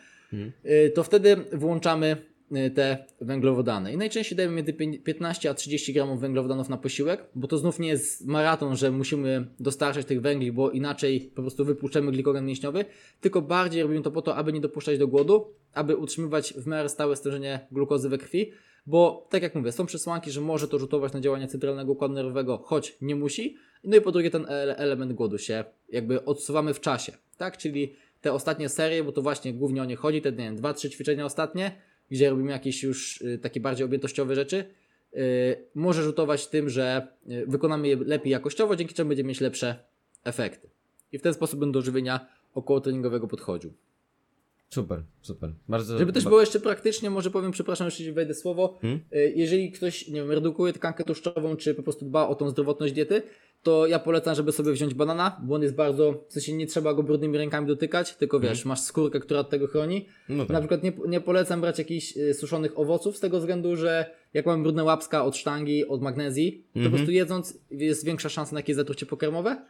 [0.65, 2.17] y, to wtedy włączamy
[2.67, 3.93] y, te węglowodany.
[3.93, 7.79] I najczęściej dajemy między pię- 15 a 30 gramów węglowodanów na posiłek, bo to znów
[7.79, 12.85] nie jest maraton, że musimy dostarczać tych węgli, bo inaczej po prostu wypuszczamy glikogen mięśniowy,
[13.21, 16.89] tylko bardziej robimy to po to, aby nie dopuszczać do głodu, aby utrzymywać w miarę
[16.89, 18.53] stałe stężenie glukozy we krwi,
[18.91, 22.59] bo tak jak mówię, są przesłanki, że może to rzutować na działanie centralnego układu nerwowego,
[22.65, 23.57] choć nie musi.
[23.85, 27.57] No i po drugie ten ele- element głodu się jakby odsuwamy w czasie, tak?
[27.57, 30.75] Czyli te ostatnie serie, bo to właśnie głównie o nie chodzi, te nie wiem, dwa,
[30.75, 31.73] trzy ćwiczenia ostatnie,
[32.11, 34.65] gdzie robimy jakieś już y, takie bardziej objętościowe rzeczy,
[35.15, 35.19] y,
[35.75, 39.77] może rzutować tym, że y, wykonamy je lepiej jakościowo, dzięki czemu będziemy mieć lepsze
[40.25, 40.69] efekty.
[41.13, 43.73] I w ten sposób będę do żywienia około treningowego podchodził.
[44.75, 45.53] Super, super.
[45.69, 45.99] Bardzo.
[45.99, 48.79] Żeby też było jeszcze praktycznie, może powiem, przepraszam, jeszcze ci wejdę słowo.
[48.81, 49.01] Hmm?
[49.13, 52.95] Y, Jeżeli ktoś, nie wiem, redukuje tkankę tłuszczową, czy po prostu dba o tą zdrowotność
[52.95, 53.23] diety,
[53.63, 56.95] to ja polecam, żeby sobie wziąć banana, bo on jest bardzo, w sensie nie trzeba
[56.95, 60.07] go brudnymi rękami dotykać, tylko wiesz, masz skórkę, która od tego chroni.
[60.29, 60.53] No tak.
[60.53, 64.47] Na przykład nie, nie polecam brać jakichś y, suszonych owoców z tego względu, że jak
[64.47, 68.59] mamy brudne łapska od sztangi, od magnezji, to po prostu jedząc jest większa szansa na
[68.59, 69.67] jakieś zatrucie pokarmowe,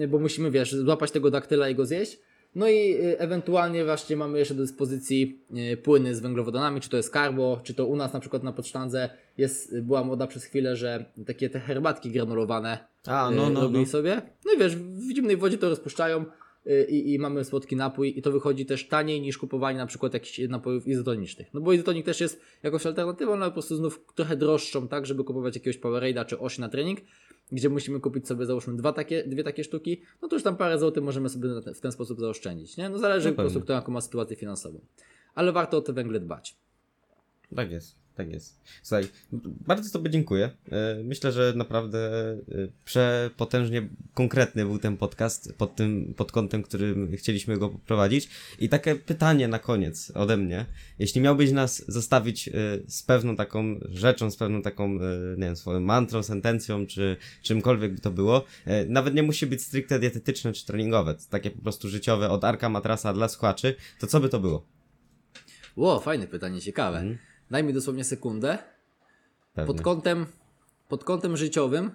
[0.00, 2.18] y, bo musimy, wiesz, złapać tego daktyla i go zjeść.
[2.54, 5.40] No i y, ewentualnie właśnie mamy jeszcze do dyspozycji
[5.72, 8.52] y, płyny z węglowodanami, czy to jest karbo, czy to u nas na przykład na
[8.52, 13.60] podsztandze jest, y, była moda przez chwilę, że takie te herbatki granulowane A, no, no,
[13.60, 13.90] robili no.
[13.90, 14.22] sobie.
[14.44, 16.24] No i wiesz, w zimnej wodzie to rozpuszczają
[16.88, 20.38] i, i mamy słodki napój i to wychodzi też taniej niż kupowanie na przykład jakichś
[20.48, 21.54] napojów izotonicznych.
[21.54, 25.24] No bo izotonik też jest jakąś alternatywą, ale po prostu znów trochę droższą, tak, żeby
[25.24, 27.00] kupować jakiegoś Powerade'a czy osi na trening,
[27.52, 30.78] gdzie musimy kupić sobie załóżmy dwa takie, dwie takie sztuki, no to już tam parę
[30.78, 32.88] złotych możemy sobie w ten sposób zaoszczędzić, nie?
[32.88, 34.80] No zależy No po prostu kto jaką ma sytuację finansową.
[35.34, 36.56] Ale warto o te węgle dbać.
[37.56, 38.01] Tak jest.
[38.14, 38.60] Tak jest.
[38.82, 39.08] Słuchaj,
[39.66, 40.50] bardzo Tobie dziękuję.
[40.72, 42.38] E, Myślę, że naprawdę e,
[42.84, 48.28] przepotężnie konkretny był ten podcast pod tym, pod kątem, którym chcieliśmy go poprowadzić.
[48.58, 50.66] I takie pytanie na koniec ode mnie.
[50.98, 52.52] Jeśli miałbyś nas zostawić e,
[52.86, 54.88] z pewną taką rzeczą, z pewną taką,
[55.36, 58.44] nie wiem, swoją mantrą, sentencją, czy czymkolwiek by to było,
[58.88, 63.12] nawet nie musi być stricte dietetyczne czy treningowe, takie po prostu życiowe od Arka Matrasa
[63.12, 64.66] dla słuchaczy, to co by to było?
[65.76, 66.98] Ło, fajne pytanie, ciekawe.
[66.98, 67.31] Mhm.
[67.52, 68.58] Daj mi dosłownie sekundę.
[69.54, 69.74] Pewnie.
[69.74, 70.26] Pod kątem,
[70.88, 71.90] pod kątem życiowym,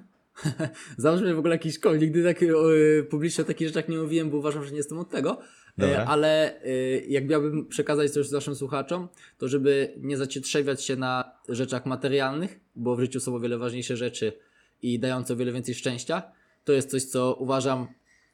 [0.97, 2.47] załóżmy w ogóle jakiś koń, nigdy tak e,
[3.03, 5.39] publicznie o takich rzeczach nie mówiłem, bo uważam, że nie jestem od tego,
[5.82, 11.32] e, ale e, jak miałbym przekazać coś naszym słuchaczom, to żeby nie zacietrzewiać się na
[11.49, 14.34] rzeczach materialnych, bo w życiu są o wiele ważniejsze rzeczy
[14.82, 16.24] i dające o wiele więcej szczęścia,
[16.64, 17.88] to jest coś, co uważam,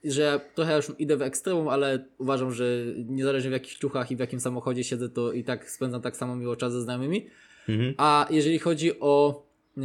[0.03, 2.65] że trochę już idę w ekstremum, ale uważam, że
[3.05, 6.35] niezależnie w jakich ciuchach i w jakim samochodzie siedzę, to i tak spędzam tak samo
[6.35, 7.27] miło czas ze znajomymi.
[7.69, 7.93] Mhm.
[7.97, 9.45] A jeżeli chodzi o,
[9.77, 9.83] yy,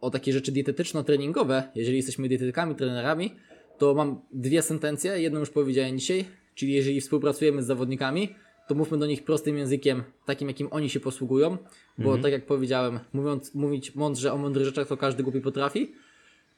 [0.00, 3.34] o takie rzeczy dietetyczno-treningowe, jeżeli jesteśmy dietetykami, trenerami,
[3.78, 5.20] to mam dwie sentencje.
[5.20, 6.24] Jedną już powiedziałem dzisiaj,
[6.54, 8.34] czyli jeżeli współpracujemy z zawodnikami,
[8.68, 11.58] to mówmy do nich prostym językiem, takim jakim oni się posługują,
[11.98, 15.92] bo tak jak powiedziałem, mówiąc, mówić mądrze o mądrych rzeczach, to każdy głupi potrafi.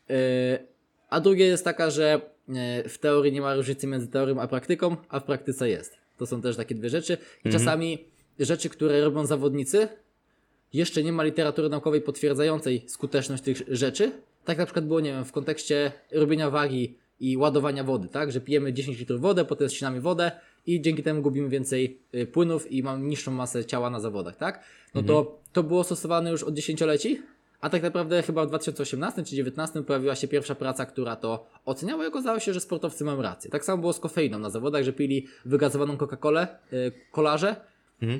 [0.08, 0.16] Yy,
[1.10, 4.96] a drugie jest taka, że yy, w teorii nie ma różnicy między teorią a praktyką,
[5.08, 5.98] a w praktyce jest.
[6.16, 7.18] To są też takie dwie rzeczy.
[7.44, 8.04] I czasami
[8.38, 9.88] rzeczy, które robią zawodnicy,
[10.72, 14.12] jeszcze nie ma literatury naukowej potwierdzającej skuteczność tych rzeczy.
[14.44, 18.32] Tak na przykład było, nie wiem, w kontekście robienia wagi i ładowania wody, tak?
[18.32, 20.32] Że pijemy 10 litrów wody, potem ścinamy wodę
[20.66, 24.64] i dzięki temu gubimy więcej y, płynów i mamy niższą masę ciała na zawodach, tak?
[24.94, 27.22] No to to było stosowane już od dziesięcioleci,
[27.60, 32.04] a tak naprawdę chyba w 2018 czy 2019 pojawiła się pierwsza praca, która to oceniała
[32.04, 33.50] i okazało się, że sportowcy mają rację.
[33.50, 37.56] Tak samo było z kofeiną na zawodach, że pili wygazowaną Coca-Colę, y, kolarze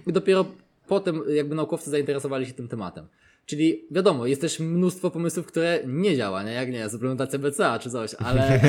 [0.07, 0.45] i dopiero
[0.87, 3.07] potem jakby naukowcy zainteresowali się tym tematem.
[3.47, 6.53] Czyli wiadomo, jest też mnóstwo pomysłów, które nie działa, nie?
[6.53, 8.61] Jak nie, suplementacja BCA czy coś, ale,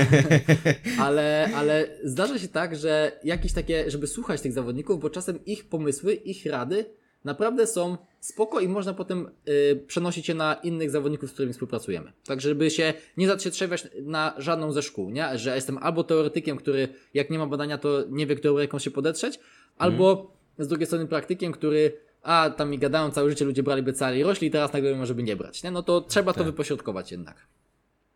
[1.06, 5.66] ale, ale zdarza się tak, że jakieś takie, żeby słuchać tych zawodników, bo czasem ich
[5.66, 6.86] pomysły, ich rady
[7.24, 12.12] naprawdę są spoko i można potem y, przenosić je na innych zawodników, z którymi współpracujemy.
[12.26, 15.38] Tak, żeby się nie zacietrzewiać na żadną ze szkół, nie?
[15.38, 18.92] Że jestem albo teoretykiem, który jak nie ma badania, to nie wie, którą ręką się
[18.92, 19.40] podetrzeć,
[19.78, 24.14] albo z drugiej strony praktykiem, który a tam mi gadają całe życie, ludzie brali BCA
[24.16, 25.72] i rośli i teraz nagle mówią, żeby nie brać, nie?
[25.72, 26.48] No to trzeba to Tak.
[26.48, 27.48] wypośrodkować jednak.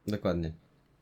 [0.08, 0.54] Dokładnie.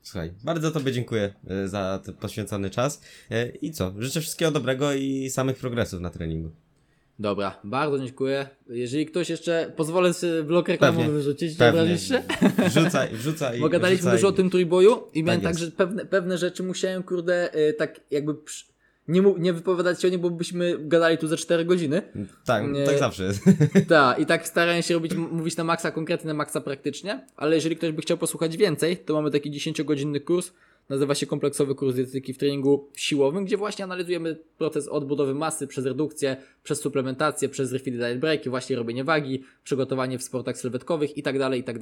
[0.02, 3.00] Słuchaj, bardzo Tobie dziękuję e, za ten poświęcony czas.
[3.30, 3.92] E, I co?
[3.98, 6.50] Życzę wszystkiego dobrego i samych progresów na treningu.
[7.18, 8.48] Dobra, bardzo dziękuję.
[8.68, 12.22] Jeżeli ktoś jeszcze, pozwolę sobie blok reklamowy wyrzucić, nie obrazisz się?
[12.68, 13.60] Wrzucaj, wrzucaj.
[13.60, 15.60] Bo gadaliśmy dużo o tym trójboju i miałem tak, jest.
[15.60, 18.34] że pewne, pewne rzeczy musiałem, kurde, y, tak jakby
[19.08, 22.02] nie, nie wypowiadać się o nie, bo byśmy gadali tu ze 4 godziny.
[22.44, 22.86] Tak, Nie.
[22.86, 23.40] tak zawsze jest.
[23.88, 27.76] Tak, i tak starałem się robić, mówić na maksa konkretnie, na maksa praktycznie, ale jeżeli
[27.76, 30.52] ktoś by chciał posłuchać więcej, to mamy taki 10-godzinny kurs,
[30.88, 35.86] nazywa się kompleksowy kurs dietetyki w treningu siłowym, gdzie właśnie analizujemy proces odbudowy masy przez
[35.86, 41.22] redukcję, przez suplementację, przez refill diet breaki, właśnie robienie wagi, przygotowanie w sportach sylwetkowych i
[41.22, 41.76] tak dalej, i tak.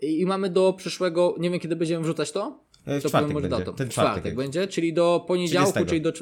[0.00, 3.48] I, mamy do przyszłego, nie wiem kiedy będziemy wrzucać to, E, W to czwartek może
[3.48, 3.64] będzie.
[3.64, 3.76] datą.
[3.76, 4.12] Ten czwartek.
[4.12, 5.88] czwartek będzie, czyli do poniedziałku, 30.
[5.88, 6.12] czyli do,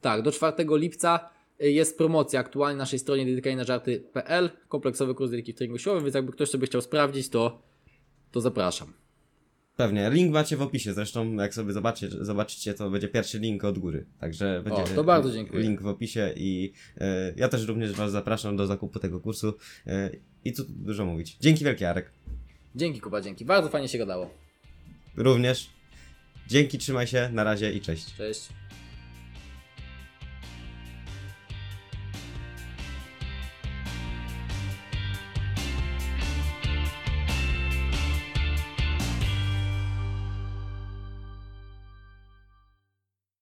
[0.00, 1.30] tak, do 4 lipca
[1.62, 6.14] y, jest promocja aktualnie na naszej stronie dedykajnażarty.pl, kompleksowy kurs dietetyki w treningu siłowym, więc
[6.14, 7.62] jakby ktoś sobie chciał sprawdzić, to,
[8.32, 8.92] to zapraszam.
[9.76, 10.10] Pewnie.
[10.10, 10.94] Link macie w opisie.
[10.94, 14.06] Zresztą, jak sobie zobaczycie, zobaczycie, to będzie pierwszy link od góry.
[14.20, 15.62] Także będzie to bardzo dziękuję.
[15.62, 19.54] link w opisie i e, ja też również Was zapraszam do zakupu tego kursu.
[19.86, 20.10] E,
[20.44, 21.36] I tu dużo mówić.
[21.40, 22.10] Dzięki wielkie, Arek.
[22.74, 23.44] Dzięki Kuba, dzięki.
[23.44, 24.30] Bardzo fajnie się gadało.
[25.16, 25.70] Również.
[26.48, 28.14] Dzięki, trzymaj się, na razie i cześć.
[28.16, 28.48] Cześć.